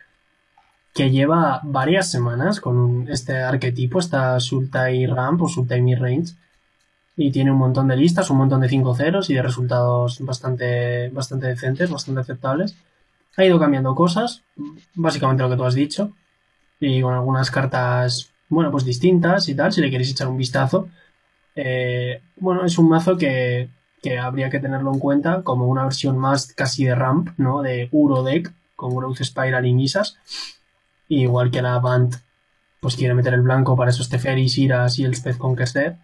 [0.93, 6.35] que lleva varias semanas con este arquetipo, esta Sultai Ramp o Sultai Mid Range,
[7.17, 11.11] y tiene un montón de listas, un montón de 5 ceros y de resultados bastante,
[11.11, 12.77] bastante decentes, bastante aceptables.
[13.37, 14.43] Ha ido cambiando cosas,
[14.95, 16.13] básicamente lo que tú has dicho,
[16.81, 20.89] y con algunas cartas, bueno, pues distintas y tal, si le queréis echar un vistazo.
[21.55, 23.69] Eh, bueno, es un mazo que,
[24.03, 27.61] que, habría que tenerlo en cuenta como una versión más casi de ramp, ¿no?
[27.61, 30.17] De Uro Deck, con Growth Spiral y Misas.
[31.17, 32.17] Igual que la Band,
[32.81, 35.97] pues quiere meter el blanco para esos Teferis, Iras y el Spez Conquester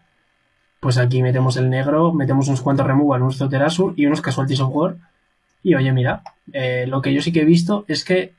[0.81, 4.71] pues aquí metemos el negro, metemos unos cuantos removal, unos Zoterasur y unos Casualties of
[4.73, 4.97] War.
[5.63, 8.35] Y oye, mira, eh, lo que yo sí que he visto es que,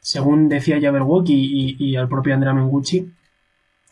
[0.00, 3.10] según decía Jabberwock y, y, el propio Andrea Mengucci,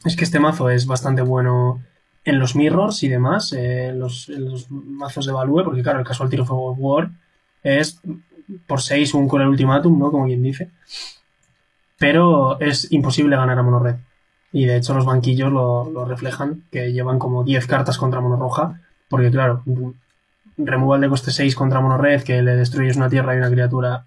[0.04, 1.82] es que este mazo es bastante bueno
[2.24, 4.30] en los mirrors y demás, eh, los,
[4.68, 7.10] mazos de Value, porque claro, el Casualty of War
[7.62, 8.00] es
[8.66, 10.10] por 6 un con el ultimátum, ¿no?
[10.10, 10.70] Como quien dice.
[12.00, 13.96] Pero es imposible ganar a mono red.
[14.52, 18.80] Y de hecho los banquillos lo, reflejan, que llevan como 10 cartas contra mono roja,
[19.10, 19.62] porque claro,
[20.56, 24.06] removal de coste 6 contra mono red, que le destruyes una tierra y una criatura,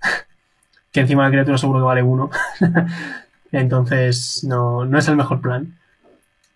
[0.92, 2.30] que encima la criatura seguro que vale 1.
[3.50, 5.76] Entonces no, no es el mejor plan.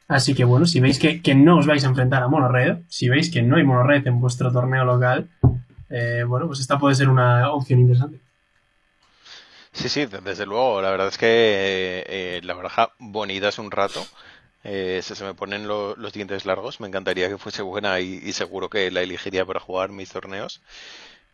[0.06, 3.08] Así que bueno, si veis que, no os vais a enfrentar a mono red, si
[3.08, 5.28] veis que no hay mono red en vuestro torneo local,
[5.90, 8.27] eh, bueno, pues esta puede ser una opción interesante.
[9.78, 10.82] Sí, sí, desde luego.
[10.82, 14.04] La verdad es que eh, la baraja bonita es un rato.
[14.64, 16.80] Eh, se, me ponen los dientes largos.
[16.80, 20.62] Me encantaría que fuese buena y, seguro que la elegiría para jugar mis torneos.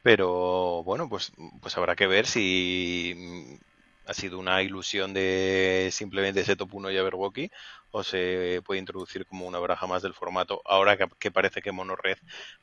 [0.03, 1.33] Pero bueno, pues,
[1.63, 6.91] pues habrá que ver si mm, ha sido una ilusión de simplemente ese top 1
[6.91, 7.51] y Aberwoki
[7.93, 11.73] o se puede introducir como una baraja más del formato ahora que, que parece que
[11.73, 12.19] Monored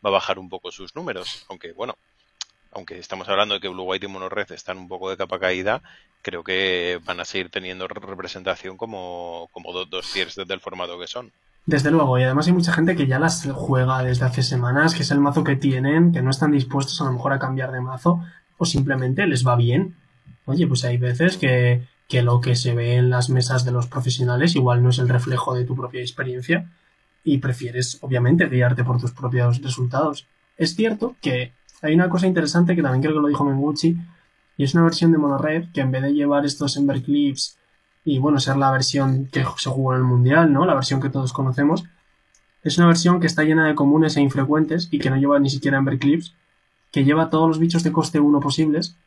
[0.06, 1.46] va a bajar un poco sus números.
[1.50, 1.98] Aunque bueno,
[2.72, 5.82] aunque estamos hablando de que Blue White y Monored están un poco de capa caída,
[6.22, 11.08] creo que van a seguir teniendo representación como, como dos, dos tiers del formato que
[11.08, 11.32] son.
[11.66, 15.04] Desde luego, y además hay mucha gente que ya las juega desde hace semanas, que
[15.04, 17.82] es el mazo que tienen, que no están dispuestos a lo mejor a cambiar de
[17.82, 18.24] mazo,
[18.58, 19.96] o simplemente les va bien.
[20.46, 23.88] Oye, pues hay veces que, que lo que se ve en las mesas de los
[23.88, 26.70] profesionales igual no es el reflejo de tu propia experiencia
[27.24, 30.28] y prefieres, obviamente, guiarte por tus propios resultados.
[30.58, 33.98] Es cierto que hay una cosa interesante que también creo que lo dijo Mengucci,
[34.58, 37.58] y es una versión de Monored que en vez de llevar estos Ember Clips
[38.04, 40.66] y bueno, ser la versión que se jugó en el Mundial, ¿no?
[40.66, 41.84] La versión que todos conocemos,
[42.64, 45.50] es una versión que está llena de comunes e infrecuentes y que no lleva ni
[45.50, 46.36] siquiera Ember Clips,
[46.92, 48.98] que lleva todos los bichos de coste 1 posibles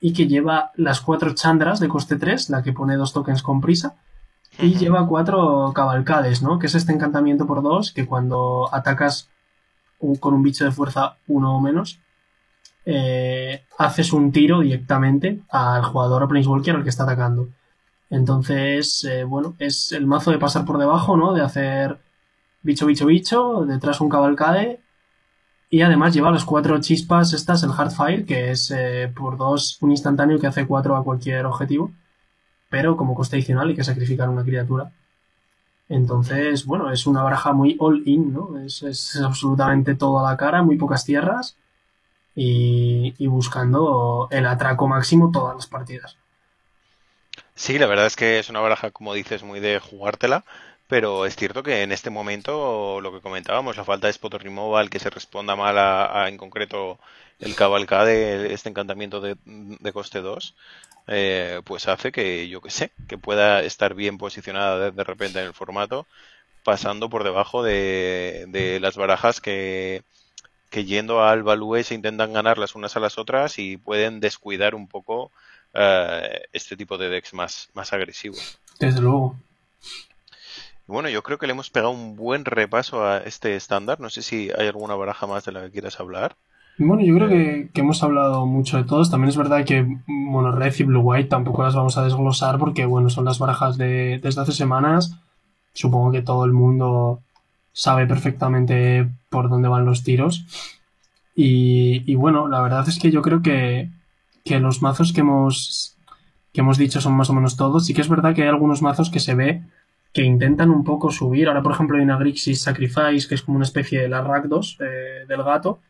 [0.00, 3.60] y que lleva las cuatro chandras de coste 3, la que pone dos tokens con
[3.60, 3.96] prisa,
[4.58, 6.58] y lleva cuatro cabalcades, ¿no?
[6.58, 9.30] Que es este encantamiento por dos que cuando atacas
[10.20, 12.00] con un bicho de fuerza 1 o menos,
[12.86, 17.48] eh, haces un tiro directamente al jugador o Planeswalker al que está atacando.
[18.10, 21.32] Entonces, eh, bueno, es el mazo de pasar por debajo, ¿no?
[21.32, 21.98] De hacer
[22.62, 24.80] bicho, bicho, bicho, detrás un cabalcade.
[25.70, 29.90] Y además lleva las cuatro chispas estas, el Hardfire, que es eh, por dos un
[29.90, 31.90] instantáneo que hace cuatro a cualquier objetivo.
[32.70, 34.92] Pero como coste adicional hay que sacrificar una criatura.
[35.88, 38.58] Entonces, bueno, es una baraja muy all-in, ¿no?
[38.58, 41.56] Es, es, absolutamente toda la cara, muy pocas tierras
[42.34, 46.16] y, y, buscando el atraco máximo todas las partidas.
[47.54, 50.44] Sí, la verdad es que es una baraja, como dices, muy de jugártela,
[50.88, 54.90] pero es cierto que en este momento, lo que comentábamos, la falta de spot removal,
[54.90, 56.98] que se responda mal a, en concreto
[57.40, 60.54] el cabalcade, este encantamiento de, de coste 2,
[61.06, 65.40] eh, pues hace que, yo que sé, que pueda estar bien posicionada de, de repente
[65.40, 66.06] en el formato,
[66.64, 70.02] pasando por debajo de, de las barajas que,
[70.74, 74.74] que yendo al value se intentan ganar las unas a las otras y pueden descuidar
[74.74, 75.30] un poco
[75.72, 78.58] uh, este tipo de decks más, más agresivos.
[78.80, 79.36] Desde luego.
[80.88, 84.00] Bueno, yo creo que le hemos pegado un buen repaso a este estándar.
[84.00, 86.34] No sé si hay alguna baraja más de la que quieras hablar.
[86.76, 89.12] Bueno, yo creo que, que, hemos hablado mucho de todos.
[89.12, 92.84] También es verdad que, bueno, Red y Blue White tampoco las vamos a desglosar porque,
[92.84, 95.16] bueno, son las barajas de desde hace semanas.
[95.72, 97.20] Supongo que todo el mundo
[97.74, 100.46] sabe perfectamente por dónde van los tiros.
[101.36, 103.90] Y, bueno, la verdad es que yo creo que,
[104.44, 105.96] que los mazos que hemos,
[106.52, 107.84] que hemos dicho son más o menos todos.
[107.84, 109.62] Sí que es verdad que hay algunos mazos que se ve
[110.12, 111.48] que intentan un poco subir.
[111.48, 115.24] Ahora, por ejemplo, hay una Grixis Sacrifice, que es como una especie de la eh,
[115.26, 115.80] del gato,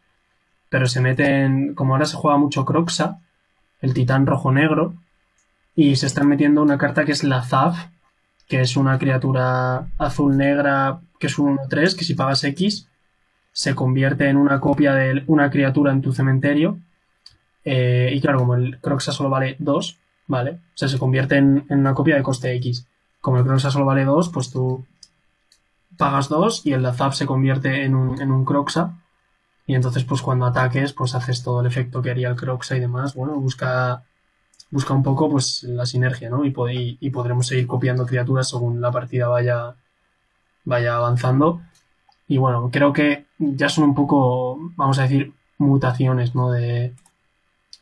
[0.70, 3.20] pero se meten, como ahora se juega mucho Croxa,
[3.82, 4.95] el titán rojo-negro,
[5.76, 7.89] y se están metiendo una carta que es la Zaf,
[8.49, 12.87] que es una criatura azul-negra, que es un 1-3, que si pagas X,
[13.51, 16.81] se convierte en una copia de una criatura en tu cementerio.
[17.64, 20.51] Eh, y claro, como el Croxa solo vale 2, ¿vale?
[20.51, 22.87] O sea, se convierte en, una copia de coste X
[23.22, 24.85] como el Croxa solo vale 2, pues tú
[25.97, 28.93] pagas 2 y el Zap se convierte en un, en un Croxa.
[29.66, 32.81] Y entonces, pues cuando ataques, pues haces todo el efecto que haría el Croxa y
[32.81, 33.14] demás.
[33.14, 34.05] Bueno, busca,
[34.70, 36.45] busca un poco pues la sinergia, ¿no?
[36.45, 39.75] Y, y, y podremos seguir copiando criaturas según la partida vaya,
[40.65, 41.61] vaya avanzando.
[42.27, 46.51] Y bueno, creo que ya son un poco, vamos a decir, mutaciones, ¿no?
[46.51, 46.95] De,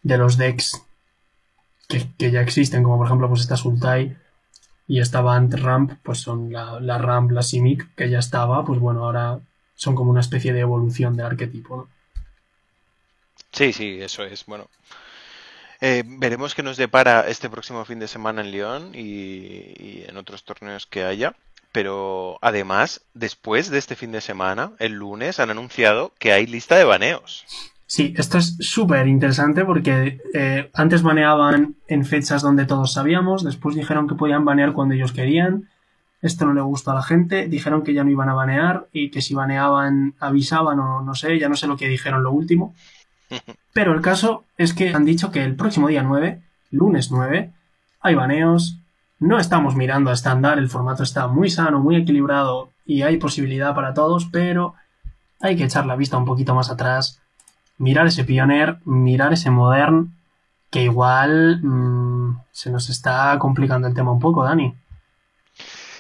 [0.03, 0.83] de los decks
[1.89, 4.17] que, que ya existen, como por ejemplo, pues esta Sultai
[4.89, 8.81] y estaba Ant Ramp, pues son la, la, Ramp, la Simic, que ya estaba, pues
[8.81, 9.41] bueno, ahora
[9.75, 11.89] son como una especie de evolución del arquetipo.
[13.53, 14.45] Sí, sí, eso es.
[14.47, 14.69] Bueno,
[15.81, 20.17] eh, veremos qué nos depara este próximo fin de semana en Lyon y, y, en
[20.17, 21.35] otros torneos que haya.
[21.73, 26.77] Pero además, después de este fin de semana, el lunes, han anunciado que hay lista
[26.77, 27.45] de baneos.
[27.87, 33.75] Sí, esto es súper interesante porque eh, antes baneaban en fechas donde todos sabíamos, después
[33.75, 35.69] dijeron que podían banear cuando ellos querían,
[36.23, 39.11] esto no le gustó a la gente, dijeron que ya no iban a banear y
[39.11, 42.75] que si baneaban avisaban o no sé, ya no sé lo que dijeron lo último.
[43.75, 47.51] Pero el caso es que han dicho que el próximo día 9, lunes 9,
[48.01, 48.79] hay baneos,
[49.23, 53.73] no estamos mirando a estándar, el formato está muy sano, muy equilibrado y hay posibilidad
[53.73, 54.75] para todos, pero
[55.41, 57.21] hay que echar la vista un poquito más atrás
[57.79, 60.13] mirar ese Pioneer, mirar ese Modern,
[60.71, 64.75] que igual mmm, se nos está complicando el tema un poco, Dani.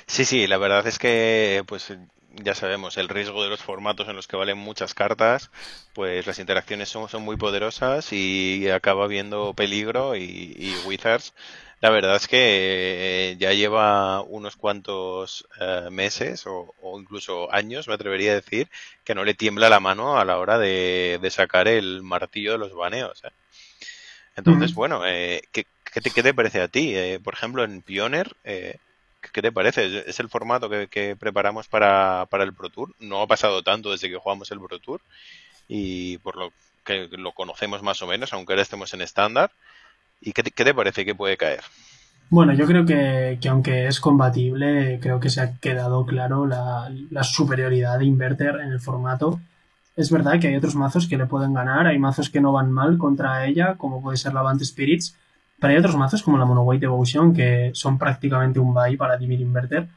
[0.06, 1.94] Sí, sí, la verdad es que, pues
[2.42, 5.50] ya sabemos, el riesgo de los formatos en los que valen muchas cartas,
[5.94, 11.34] pues las interacciones son, son muy poderosas y acaba habiendo peligro y, y Wizards
[11.82, 17.94] la verdad es que ya lleva unos cuantos uh, meses o, o, incluso años, me
[17.94, 18.68] atrevería a decir,
[19.02, 22.58] que no le tiembla la mano a la hora de, de sacar el martillo de
[22.58, 23.24] los baneos.
[23.24, 23.30] ¿eh?
[24.36, 26.96] Entonces, bueno, eh, ¿qué, qué, te, ¿qué, te, parece a ti?
[26.96, 28.76] Eh, por ejemplo, en Pioneer, eh,
[29.32, 30.04] ¿qué te parece?
[30.08, 32.94] ¿Es el formato que, que, preparamos para, para el Pro Tour?
[33.00, 35.00] No ha pasado tanto desde que jugamos el Pro Tour
[35.66, 36.52] y por lo
[36.84, 39.50] que lo conocemos más o menos, aunque ahora estemos en estándar.
[40.24, 41.60] ¿Y qué te, parece que puede caer?
[42.30, 46.88] Bueno, yo creo que, que, aunque es combatible, creo que se ha quedado claro la,
[47.24, 49.40] superioridad de Inverter en el formato.
[49.96, 52.70] Es verdad que hay otros mazos que le pueden ganar, hay mazos que no van
[52.70, 55.16] mal contra ella, como puede ser la Vant Spirits,
[55.60, 59.18] pero hay otros mazos como la Mono White Devotion que son prácticamente un buy para
[59.18, 59.88] Dimir Inverter.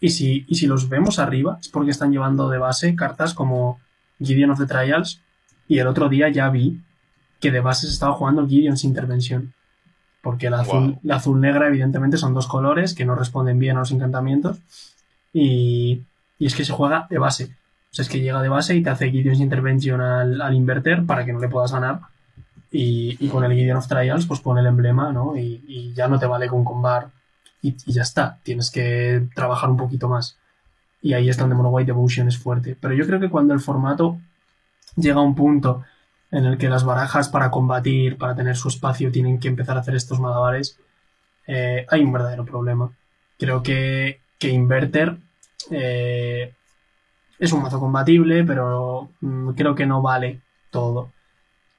[0.00, 3.78] Y si, y si los vemos arriba es porque están llevando de base cartas como
[4.20, 5.20] Gideon of the Trials
[5.68, 6.80] y el otro día ya vi
[7.40, 9.52] que de base se estaba jugando Gideon's Intervention
[10.26, 11.00] porque la azul, wow.
[11.04, 14.58] la azul negra evidentemente son dos colores que no responden bien a los encantamientos
[15.32, 16.02] y,
[16.36, 17.44] y, es que se juega de base.
[17.44, 21.06] O sea, es que llega de base y te hace Gideon's Intervention al, al, inverter
[21.06, 22.00] para que no le puedas ganar.
[22.72, 25.36] Y, con el Gideon of Trials, pues pone el emblema, ¿no?
[25.36, 27.10] Y, ya no te vale con combar
[27.62, 28.40] y, ya está.
[28.42, 30.36] Tienes que trabajar un poquito más.
[31.02, 32.76] Y ahí es donde Mono White Devotion es fuerte.
[32.80, 34.18] Pero yo creo que cuando el formato
[34.96, 35.84] llega a un punto
[36.30, 39.80] en el que las barajas para combatir, para tener su espacio, tienen que empezar a
[39.80, 40.78] hacer estos malabares,
[41.46, 42.90] eh, hay un verdadero problema.
[43.38, 45.18] Creo que, que Inverter
[45.70, 46.54] eh,
[47.38, 51.12] es un mazo combatible, pero mm, creo que no vale todo.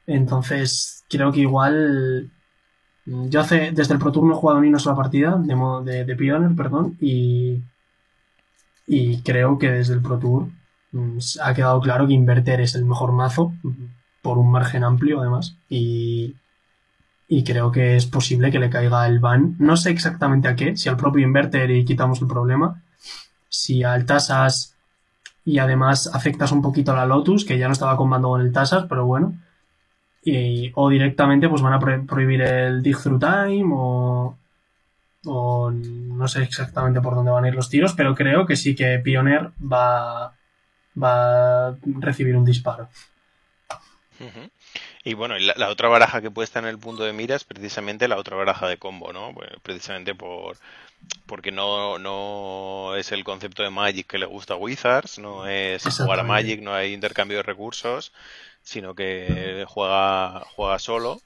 [0.08, 2.32] Entonces, creo que igual.
[3.06, 3.72] Mm, yo hace.
[3.72, 6.56] Desde el Pro no he jugado ni una sola partida de, modo de, de Pioneer,
[6.56, 6.98] perdón.
[7.02, 7.62] Y.
[8.88, 10.48] Y creo que desde el Pro Tour
[10.92, 13.54] mm, ha quedado claro que Inverter es el mejor mazo.
[14.28, 15.56] Por un margen amplio, además.
[15.70, 16.36] Y.
[17.30, 19.56] Y creo que es posible que le caiga el ban.
[19.58, 20.76] No sé exactamente a qué.
[20.76, 22.84] Si al propio Inverter y quitamos el problema.
[23.48, 24.76] Si al Tasas
[25.46, 28.52] y además afectas un poquito a la Lotus, que ya no estaba combando con el
[28.52, 29.34] Tasas, pero bueno
[30.74, 34.38] o directamente pues van a prohibir el dig through time o,
[35.26, 38.76] o no sé exactamente por dónde van a ir los tiros, pero creo que sí
[38.76, 40.34] que Pioneer va,
[41.02, 42.90] va a recibir un disparo.
[45.04, 48.08] Y bueno, la, otra baraja que puede estar en el punto de mira es precisamente
[48.08, 49.34] la otra baraja de combo, ¿no?
[49.34, 50.58] Pues precisamente por
[51.26, 55.84] porque no, no es el concepto de Magic que le gusta a Wizards, no es
[55.84, 58.12] jugar a Magic, no hay intercambio de recursos,
[58.64, 61.22] sino que juega, juega solo.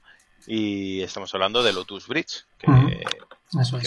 [0.46, 2.66] Y estamos hablando de Lotus Bridge, que,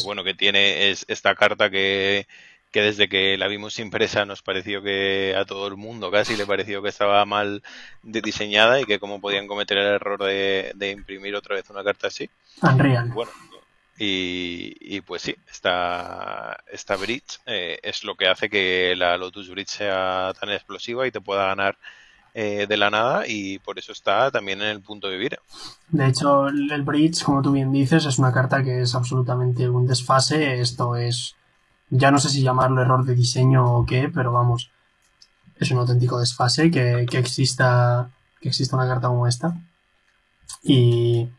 [0.04, 2.28] bueno, que tiene es esta carta que,
[2.76, 6.46] que desde que la vimos impresa nos pareció que a todo el mundo casi le
[6.46, 7.64] pareció que estaba mal
[8.04, 12.30] diseñada y que cómo podían cometer el error de, imprimir otra vez una carta así.
[12.62, 13.08] Unreal.
[13.12, 13.32] Bueno,
[13.98, 19.70] y, pues sí, esta, esta bridge eh, es lo que hace que la Lotus Bridge
[19.70, 21.78] sea tan explosiva y te pueda ganar
[22.34, 25.40] eh, de la nada y por eso está también en el punto de vivir.
[25.88, 29.88] De hecho, el Bridge, como tú bien dices, es una carta que es absolutamente un
[29.88, 30.60] desfase.
[30.60, 31.38] Esto es,
[31.90, 34.72] ya no sé si llamarlo error de diseño o qué, pero vamos,
[35.58, 38.10] es un auténtico desfase que, que exista,
[38.42, 39.56] que exista una carta como esta.
[40.64, 41.30] Y,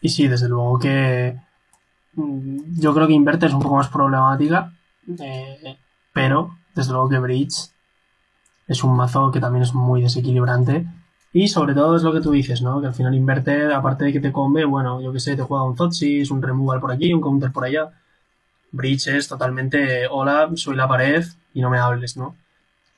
[0.00, 1.38] y sí, desde luego que
[2.14, 4.72] mm, yo creo que Inverter es un poco más problemática,
[5.18, 5.78] eh,
[6.12, 7.70] pero desde luego que Bridge
[8.66, 10.86] es un mazo que también es muy desequilibrante.
[11.32, 12.80] Y sobre todo es lo que tú dices, ¿no?
[12.80, 15.64] Que al final invertir, aparte de que te combe, bueno, yo que sé, te juega
[15.64, 17.90] un Zotsis, un removal por aquí, un counter por allá.
[18.74, 22.36] Breach es totalmente, hola, soy la pared y no me hables, ¿no?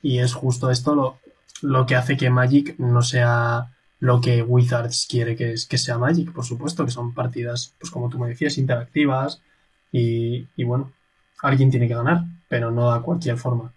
[0.01, 1.19] Y es justo esto lo,
[1.61, 6.31] lo que hace que Magic no sea lo que Wizards quiere que, que sea Magic,
[6.31, 9.41] por supuesto, que son partidas, pues como tú me decías, interactivas
[9.91, 10.91] y, y bueno,
[11.43, 13.71] alguien tiene que ganar, pero no a cualquier forma.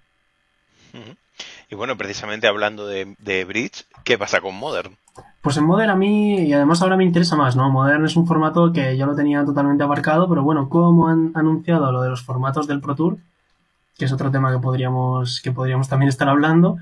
[1.68, 4.96] Y bueno, precisamente hablando de, de Bridge, ¿qué pasa con Modern?
[5.40, 7.70] Pues en Modern a mí, y además ahora me interesa más, ¿no?
[7.70, 11.90] Modern es un formato que yo lo tenía totalmente abarcado, pero bueno, como han anunciado
[11.92, 13.18] lo de los formatos del Pro Tour,
[13.96, 16.76] que es otro tema que podríamos, que podríamos también estar hablando,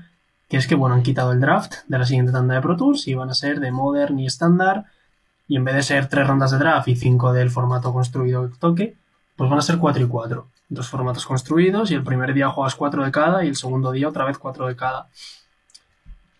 [0.49, 3.07] que es que, bueno, han quitado el draft de la siguiente tanda de Pro Tours
[3.07, 4.85] y van a ser de Modern y estándar,
[5.47, 8.57] y en vez de ser tres rondas de draft y cinco del formato construido que
[8.57, 8.97] toque,
[9.35, 12.75] pues van a ser cuatro y cuatro dos formatos construidos y el primer día juegas
[12.75, 15.09] cuatro de cada y el segundo día otra vez cuatro de cada.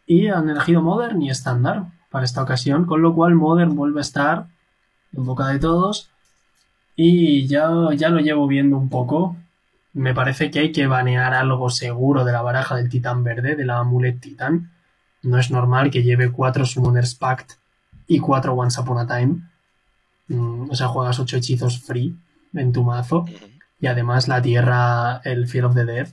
[0.10, 4.02] Y han elegido Modern y estándar para esta ocasión, con lo cual Modern vuelve a
[4.02, 4.48] estar
[5.14, 6.10] en boca de todos
[6.96, 9.38] y ya, ya lo llevo viendo un poco.
[9.94, 13.66] Me parece que hay que banear algo seguro de la baraja del titán verde, de
[13.66, 14.72] la amulet titán.
[15.22, 17.52] No es normal que lleve cuatro Summoners Pact
[18.08, 19.44] y cuatro Once Upon a Time.
[20.30, 22.16] Mm, o sea, juegas ocho hechizos free
[22.56, 23.26] en tu mazo
[23.80, 26.08] y además la tierra, el Fear of the Dead,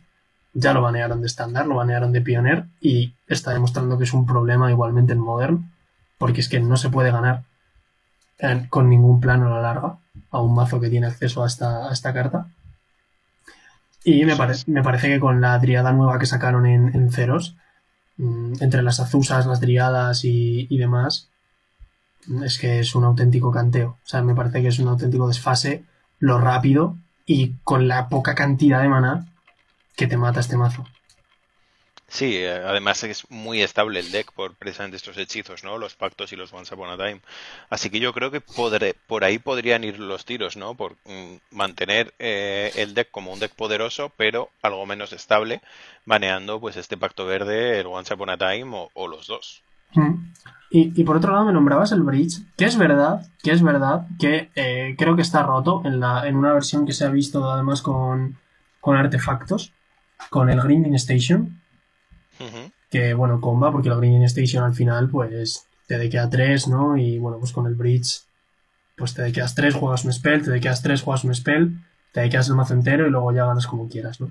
[0.59, 4.25] ya lo banearon de estándar, lo banearon de Pioneer y está demostrando que es un
[4.25, 5.71] problema igualmente en Modern,
[6.17, 7.43] porque es que no se puede ganar
[8.71, 9.99] con ningún plano a la larga
[10.31, 12.49] a un mazo que tiene acceso a esta, esta carta.
[14.03, 14.35] Y me,
[14.67, 17.57] me, parece que con la triada nueva que sacaron en, ceros,
[18.17, 21.29] mm, entre las azusas, las triadas y, y, demás,
[22.45, 23.99] es que es un auténtico canteo.
[24.05, 25.85] O sea, me parece que es un auténtico desfase
[26.19, 26.97] lo rápido
[27.27, 29.27] y con la poca cantidad de mana
[29.97, 30.87] que te mata este mazo.
[32.09, 35.77] Sí, eh, además es muy estable el deck por precisamente estos hechizos, ¿no?
[35.77, 37.21] Los pactos y los Once Upon a Time.
[37.69, 40.75] Así que yo creo que podré, por ahí podrían ir los tiros, ¿no?
[40.75, 45.63] Por mm, mantener eh, el deck como un deck poderoso, pero algo menos estable,
[46.05, 49.63] baneando pues este pacto verde, el Once Upon a Time o, los dos.
[49.95, 50.15] Mm.
[50.71, 54.51] Y, por otro lado me nombrabas el Bridge, que es verdad, que es verdad, que
[54.55, 57.83] eh, creo que está roto en, la, en una versión que se ha visto además
[57.83, 58.37] con,
[58.81, 59.73] con artefactos,
[60.31, 61.61] con el Grinding Station,
[62.91, 66.97] que bueno, comba, porque el Grinding Station al final pues te dequea 3, ¿no?
[66.97, 68.23] Y bueno, pues con el bridge,
[68.97, 71.79] pues te dequeas 3, juegas un spell, te dequeas 3, juegas un spell,
[72.12, 74.31] te dequeas el mazo entero y luego ya ganas como quieras, ¿no?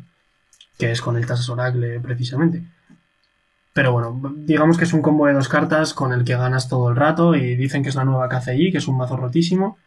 [0.77, 2.63] Que es con el Tasas Oracle precisamente.
[3.73, 6.89] Pero bueno, digamos que es un combo de dos cartas con el que ganas todo
[6.89, 9.77] el rato y dicen que es la nueva KCI, que es un mazo rotísimo.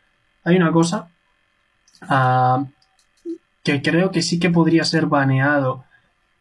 [0.45, 1.09] Hay una cosa
[2.03, 2.67] uh,
[3.63, 5.85] que creo que sí que podría ser baneado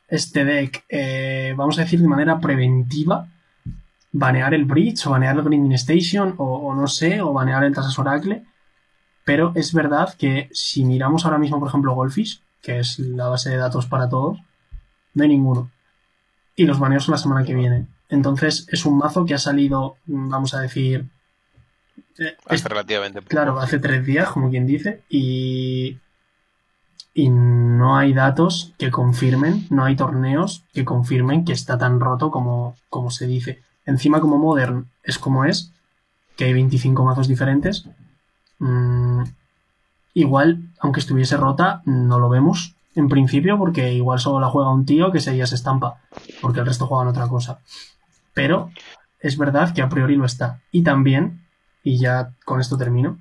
[0.08, 3.28] este deck, eh, vamos a decir de manera preventiva,
[4.12, 7.74] banear el Bridge o banear el Grinding Station o, o no sé, o banear el
[7.74, 8.44] Tasas Oracle.
[9.26, 13.50] Pero es verdad que si miramos ahora mismo, por ejemplo, Goldfish, que es la base
[13.50, 14.40] de datos para todos,
[15.14, 15.70] no hay ninguno.
[16.56, 17.88] Y los baneos son la semana que viene.
[18.10, 21.06] Entonces es un mazo que ha salido, vamos a decir...
[22.18, 23.30] eh, Hace es, relativamente poco.
[23.30, 25.98] Claro, hace tres días, como quien dice, y
[27.18, 32.30] y no hay datos que confirmen, no hay torneos que confirmen que está tan roto
[32.30, 33.64] como, como se dice.
[33.88, 35.74] Encima como Modern es como es,
[36.36, 37.90] que hay 25 mazos diferentes,
[38.60, 39.24] mmm,
[40.14, 44.86] igual, aunque estuviese rota, no lo vemos en principio porque igual solo la juega un
[44.86, 45.98] tío que ese día se estampa,
[46.40, 47.62] porque el resto juegan otra cosa.
[48.36, 48.70] Pero
[49.20, 50.60] es verdad que a priori lo está.
[50.72, 51.48] Y también,
[51.84, 53.18] y ya con esto termino,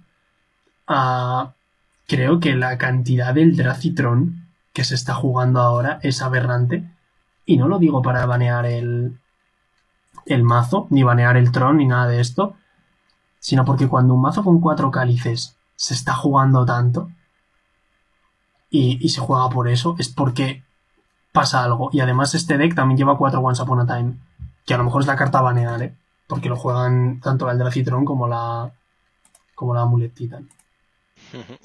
[0.87, 1.56] uh,
[2.07, 6.85] creo que la cantidad del Dracitron que se está jugando ahora es aberrante.
[7.47, 9.19] Y no lo digo para banear el,
[10.27, 12.57] el mazo, ni banear el Tron, ni nada de esto,
[13.39, 17.11] sino porque cuando un mazo con cuatro cálices se está jugando tanto
[18.69, 20.65] y, y, se juega por eso, es porque
[21.33, 21.89] pasa algo.
[21.93, 24.19] Y además este deck también lleva cuatro Once Upon a Time,
[24.67, 25.97] que a lo mejor es la carta banear, ¿eh?
[26.27, 28.73] porque lo juegan tanto el Dracitron como la,
[29.55, 30.49] como la Amulet Titan.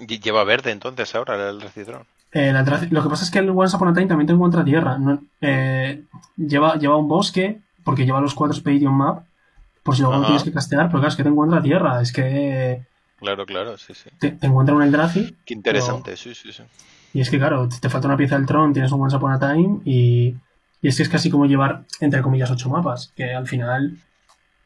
[0.08, 2.06] Lleva verde entonces ahora el Dracitron.
[2.32, 4.64] Eh, la, lo que pasa es que el Once Upon a Time también te encuentra
[4.64, 4.98] tierra.
[4.98, 5.22] ¿no?
[5.42, 6.04] Eh,
[6.38, 9.26] lleva, lleva un bosque, porque lleva los cuatro Spadium Map,
[9.84, 12.02] por si luego no tienes que castear, pero claro, es que te encuentra tierra.
[12.02, 12.84] Es que.
[13.18, 14.10] Claro, claro, sí, sí.
[14.20, 15.36] Te, te encuentra un Eldrazi.
[15.46, 16.18] Qué interesante, pero...
[16.18, 16.64] sí, sí, sí.
[17.14, 19.40] Y es que, claro, te falta una pieza del Tron, tienes un Once Upon a
[19.40, 20.36] Time y.
[20.84, 23.98] Y es que es casi como llevar, entre comillas, ocho mapas, que al final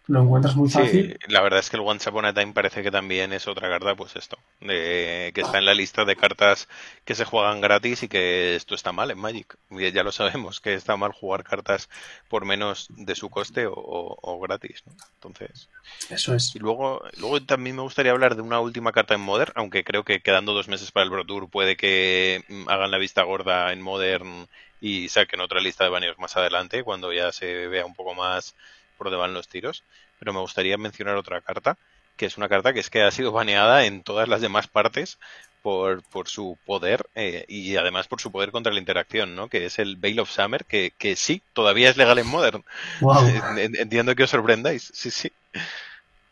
[0.08, 1.18] lo encuentras muy fácil.
[1.20, 3.70] Sí, la verdad es que el Once Upon a Time parece que también es otra
[3.70, 6.68] carta, pues esto, de, que está en la lista de cartas
[7.06, 9.58] que se juegan gratis y que esto está mal en Magic.
[9.72, 11.90] Ya lo sabemos, que está mal jugar cartas
[12.30, 14.84] por menos de su coste o, o, o gratis.
[14.86, 14.94] ¿no?
[15.16, 15.70] Entonces,
[16.10, 16.56] eso es.
[16.56, 20.04] Y luego, luego también me gustaría hablar de una última carta en Modern, aunque creo
[20.04, 23.82] que quedando dos meses para el Pro Tour puede que hagan la vista gorda en
[23.82, 24.48] Modern
[24.82, 28.56] y saquen otra lista de baneos más adelante, cuando ya se vea un poco más
[28.98, 29.84] por dónde van los tiros,
[30.20, 31.78] pero me gustaría mencionar otra carta,
[32.18, 35.18] que es una carta que es que ha sido baneada en todas las demás partes
[35.62, 39.48] por, por su poder eh, y además por su poder contra la interacción, ¿no?
[39.48, 42.64] Que es el Veil of Summer, que, que sí, todavía es legal en Modern.
[43.02, 43.28] Wow.
[43.58, 45.32] Entiendo que os sorprendáis, sí, sí.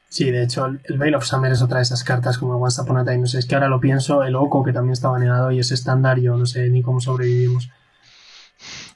[0.08, 2.80] Sí, de hecho, el Veil of Summer es otra de esas cartas como el Once
[2.80, 3.18] Upon a Time.
[3.18, 5.72] No sé, es que ahora lo pienso, el Oco, que también está baneado y es
[5.72, 7.72] estándar, yo no sé ni cómo sobrevivimos.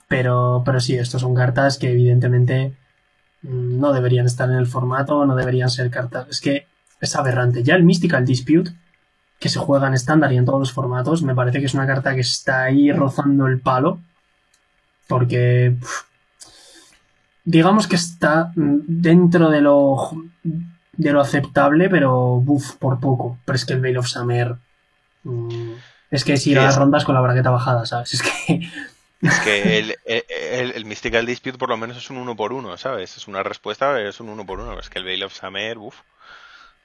[0.07, 2.73] Pero, pero sí, estos son cartas que evidentemente
[3.41, 6.27] no deberían estar en el formato, no deberían ser cartas.
[6.29, 6.67] Es que
[6.99, 7.63] es aberrante.
[7.63, 8.71] Ya el Mystical Dispute,
[9.39, 11.87] que se juega en estándar y en todos los formatos, me parece que es una
[11.87, 13.99] carta que está ahí rozando el palo.
[15.07, 15.75] Porque.
[15.79, 16.03] Pff,
[17.45, 20.11] digamos que está dentro de lo.
[20.43, 23.37] de lo aceptable, pero buf, por poco.
[23.45, 24.55] Pero es que el Veil of Summer.
[25.23, 25.73] Mmm,
[26.09, 28.13] es que si las rondas con la braqueta bajada, ¿sabes?
[28.15, 28.67] Es que.
[29.21, 32.77] Es que el, el, el, Mystical Dispute por lo menos es un uno por uno,
[32.77, 33.17] ¿sabes?
[33.17, 34.79] Es una respuesta, es un uno por uno.
[34.79, 35.95] Es que el Veil of Summer, uff,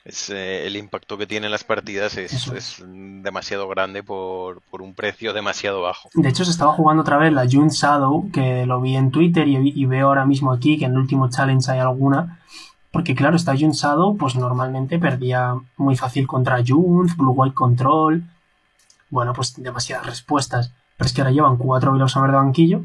[0.05, 4.83] es, eh, el impacto que tiene en las partidas es, es demasiado grande por, por,
[4.83, 6.09] un precio demasiado bajo.
[6.15, 9.47] De hecho, se estaba jugando otra vez la June Shadow, que lo vi en Twitter
[9.47, 12.41] y, y veo ahora mismo aquí que en el último challenge hay alguna.
[12.91, 18.25] Porque claro, esta June Shadow, pues normalmente perdía muy fácil contra June, Blue White Control.
[19.09, 20.73] Bueno, pues demasiadas respuestas.
[21.03, 22.85] Pero es que ahora llevan cuatro Veil of Summer de banquillo.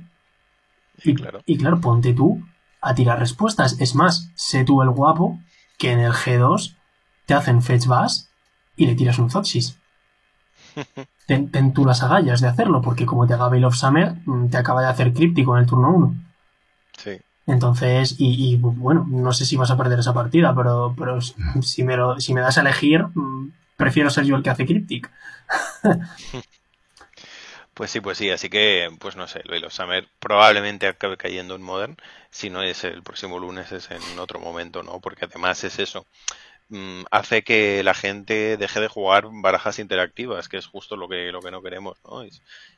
[1.03, 1.41] Y, claro.
[1.45, 2.43] y claro, ponte tú
[2.82, 3.80] a tirar respuestas.
[3.80, 5.39] Es más, sé tú el guapo
[5.78, 6.76] que en el G2
[7.28, 8.32] te hacen fetch bass
[8.76, 9.78] y le tiras un Zoxis.
[11.28, 14.15] ten, ten, tú las agallas de hacerlo, porque como te haga Veil of Summer,
[14.49, 16.15] te acaba de hacer críptico en el turno 1.
[16.97, 17.11] Sí.
[17.45, 21.84] Entonces, y, y, bueno, no sé si vas a perder esa partida, pero, pero si,
[21.84, 23.05] me lo, si me das a elegir,
[23.76, 25.11] prefiero ser yo el que hace cryptic.
[27.78, 31.61] Pues sí, pues sí, así que, pues no sé, el Summer probablemente acabe cayendo en
[31.61, 31.95] Modern,
[32.32, 34.99] si no es el próximo lunes, es en otro momento, ¿no?
[34.99, 36.07] Porque además es eso,
[36.69, 41.32] mmm, hace que la gente deje de jugar barajas interactivas, que es justo lo que,
[41.32, 42.25] lo que no queremos, ¿no?
[42.25, 42.32] Y,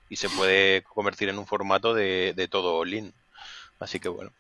[0.10, 3.14] y se puede convertir en un formato de, de todo all-in.
[3.80, 4.32] Así que bueno.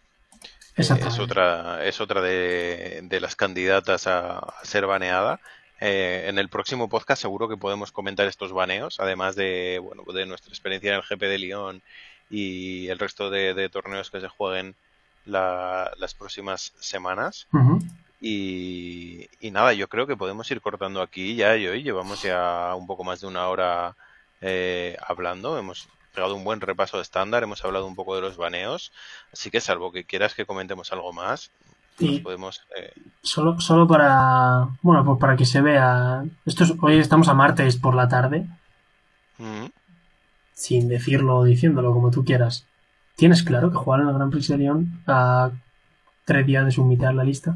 [0.75, 5.39] es otra, es otra de, las candidatas a, ser baneada.
[5.81, 10.25] Eh, en el próximo podcast seguro que podemos comentar estos baneos, además de, bueno, de
[10.25, 11.81] nuestra experiencia en el GP de Lyon
[12.29, 14.75] y el resto de, torneos que se jueguen
[15.25, 17.47] las próximas semanas.
[18.19, 22.85] y, nada, yo creo que podemos ir cortando aquí ya y hoy llevamos ya un
[22.85, 23.95] poco más de una hora
[24.41, 25.57] eh, hablando.
[25.57, 28.91] Hemos pegado un buen repaso de estándar, hemos hablado un poco de los baneos,
[29.31, 31.51] así que salvo que quieras que comentemos algo más,
[32.23, 32.61] podemos...
[32.77, 37.77] Eh, solo, solo para, bueno, pues para que se vea, esto hoy estamos a martes
[37.77, 38.47] por la tarde,
[40.53, 42.65] sin decirlo o diciéndolo como tú quieras.
[43.15, 45.51] ¿Tienes claro que jugar en el Gran Prix de Lyon a
[46.25, 47.55] tres días de sumitar la lista?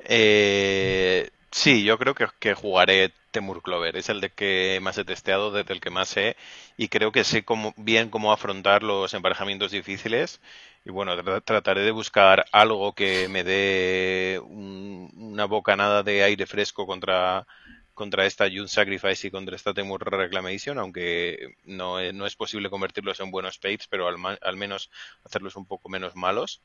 [0.00, 3.96] Eh, sí, yo creo que, jugaré Temur Clover.
[3.96, 6.36] Es el de que más he testeado, desde el que más sé.
[6.76, 10.40] Y creo que sé cómo, bien cómo afrontar los emparejamientos difíciles.
[10.84, 17.46] Y bueno, trataré de buscar algo que me dé una bocanada de aire fresco contra,
[17.94, 23.30] contra esta June Sacrifice y contra esta Temur Reclamation, aunque no, es posible convertirlos en
[23.30, 24.90] buenos pates, pero al, menos
[25.24, 26.62] hacerlos un poco menos malos.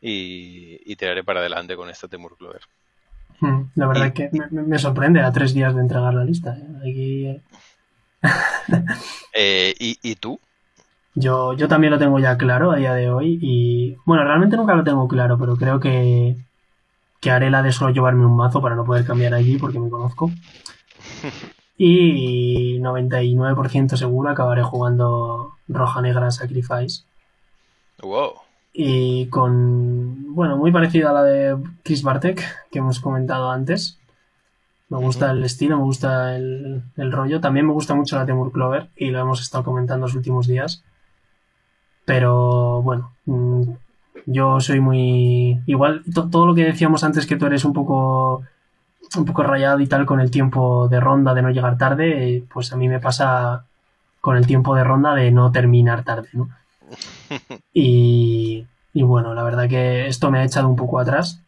[0.00, 2.62] Y, y tiraré para adelante con esta Temur Clover.
[3.40, 6.56] Hmm, la verdad es que me, sorprende a tres días de entregar la lista.
[6.84, 7.40] ¿eh?
[9.34, 10.40] Eh, ¿y, tú?
[11.14, 14.74] Yo, yo también lo tengo ya claro a día de hoy y bueno, realmente nunca
[14.74, 16.36] lo tengo claro, pero creo que,
[17.20, 19.90] que haré la de solo llevarme un mazo para no poder cambiar allí porque me
[19.90, 20.30] conozco.
[21.82, 27.04] Y 99% seguro acabaré jugando Roja Negra Sacrifice.
[28.02, 28.34] Wow
[28.82, 33.98] y con, bueno, muy parecida a la de Chris Bartek que hemos comentado antes.
[34.88, 37.42] Me gusta el estilo, me gusta el, rollo.
[37.42, 40.82] También me gusta mucho la Temur Clover y lo hemos estado comentando los últimos días.
[42.06, 43.64] Pero bueno, mm,
[44.24, 45.60] yo soy muy.
[45.66, 48.44] Igual, todo lo que decíamos antes que tú eres un poco.
[49.14, 52.72] Un poco rayado y tal con el tiempo de ronda de no llegar tarde, pues
[52.72, 53.66] a mí me pasa
[54.22, 56.48] con el tiempo de ronda de no terminar tarde, ¿no?
[57.72, 61.40] Y, bueno, la verdad que esto me ha echado un poco atrás.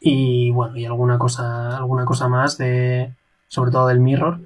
[0.00, 3.12] Y bueno, y alguna cosa, alguna cosa más de,
[3.48, 4.40] sobre todo del Mirror.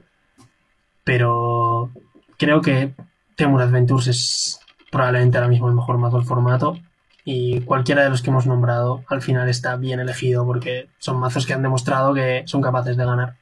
[1.04, 1.90] Pero
[2.38, 2.94] creo que
[3.36, 6.78] Temur Adventures es probablemente ahora mismo el mejor mazo del formato.
[7.24, 11.46] Y cualquiera de los que hemos nombrado al final está bien elegido porque son mazos
[11.46, 13.36] que han demostrado que son capaces de ganar.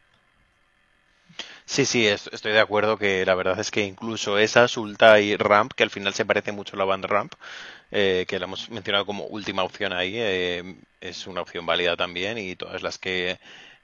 [1.73, 5.73] Sí, sí, estoy de acuerdo que la verdad es que incluso esa, Sulta y Ramp,
[5.73, 7.35] que al final se parece mucho a la band Ramp,
[7.93, 12.39] eh, que la hemos mencionado como última opción ahí, eh, es una opción válida también
[12.39, 13.39] y todas las que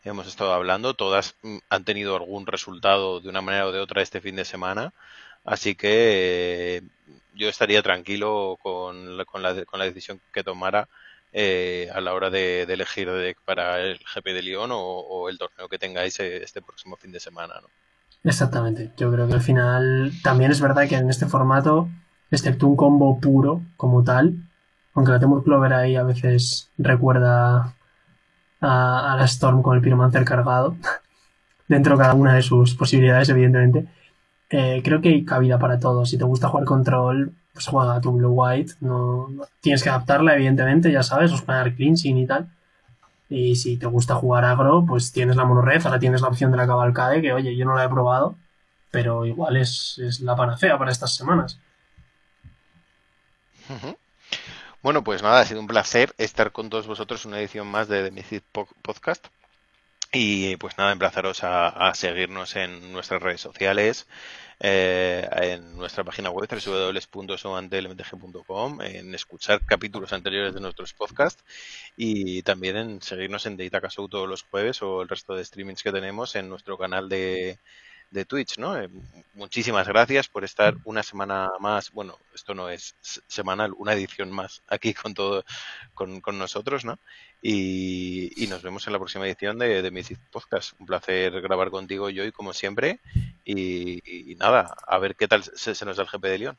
[0.04, 4.02] hemos estado hablando, todas mm, han tenido algún resultado de una manera o de otra
[4.02, 4.92] este fin de semana,
[5.44, 6.82] así que eh,
[7.34, 10.88] yo estaría tranquilo con con la, con la decisión que tomara
[11.36, 15.78] a la hora de, elegir deck para el GP de Lyon o, el torneo que
[15.78, 17.54] tengáis este próximo fin de semana.
[17.60, 17.68] ¿no?
[18.26, 18.90] Exactamente.
[18.96, 21.88] Yo creo que al final también es verdad que en este formato,
[22.30, 24.34] excepto un combo puro como tal,
[24.94, 27.74] aunque la Temur Clover ahí a veces recuerda
[28.60, 30.76] a, la Storm con el Pyromancer cargado,
[31.68, 33.86] dentro de cada una de sus posibilidades, evidentemente.
[34.50, 36.04] Eh, creo que hay cabida para todo.
[36.04, 38.74] Si te gusta jugar control, pues juega tu Blue White.
[38.80, 39.28] No,
[39.62, 42.50] tienes que adaptarla, evidentemente, ya sabes, os poner cleansing y tal.
[43.30, 46.58] Y si te gusta jugar agro, pues tienes la monored, ahora tienes la opción de
[46.58, 48.36] la cavalcade, que oye, yo no la he probado,
[48.90, 51.58] pero igual es, la panacea para estas semanas.
[54.82, 57.88] Bueno, pues nada, ha sido un placer estar con todos vosotros en una edición más
[57.88, 58.42] de The
[58.82, 59.28] Podcast.
[60.12, 64.06] Y pues nada, emplazaros a, a seguirnos en nuestras redes sociales,
[64.60, 71.44] eh, en nuestra página web www.somantelmtg.com, en escuchar capítulos anteriores de nuestros podcasts
[71.96, 75.92] y también en seguirnos en Show todos los jueves o el resto de streamings que
[75.92, 77.58] tenemos en nuestro canal de,
[78.10, 78.78] de Twitch, ¿no?
[78.78, 78.88] Eh,
[79.34, 82.94] muchísimas gracias por estar una semana más, bueno, esto no es
[83.26, 85.44] semanal, una edición más aquí con todo,
[85.94, 86.98] con, con nosotros, ¿no?
[87.42, 90.72] Y, nos vemos en la próxima edición de, de Mythic Podcast.
[90.80, 93.00] Un placer grabar contigo, yo y como siempre.
[93.44, 96.56] Y, nada, a ver qué tal se, nos da el GP de León.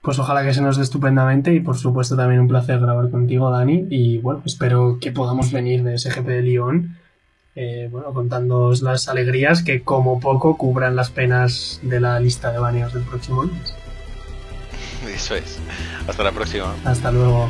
[0.00, 3.50] Pues ojalá que se nos dé estupendamente y por supuesto también un placer grabar contigo,
[3.50, 3.86] Dani.
[3.90, 6.98] Y bueno, espero que podamos venir de ese GP de León
[7.60, 12.60] eh, bueno, contándoos las alegrías que como poco cubran las penas de la lista de
[12.60, 13.74] baneos del próximo lunes.
[15.12, 15.58] Eso es.
[16.06, 16.72] Hasta la próxima.
[16.84, 17.48] Hasta luego.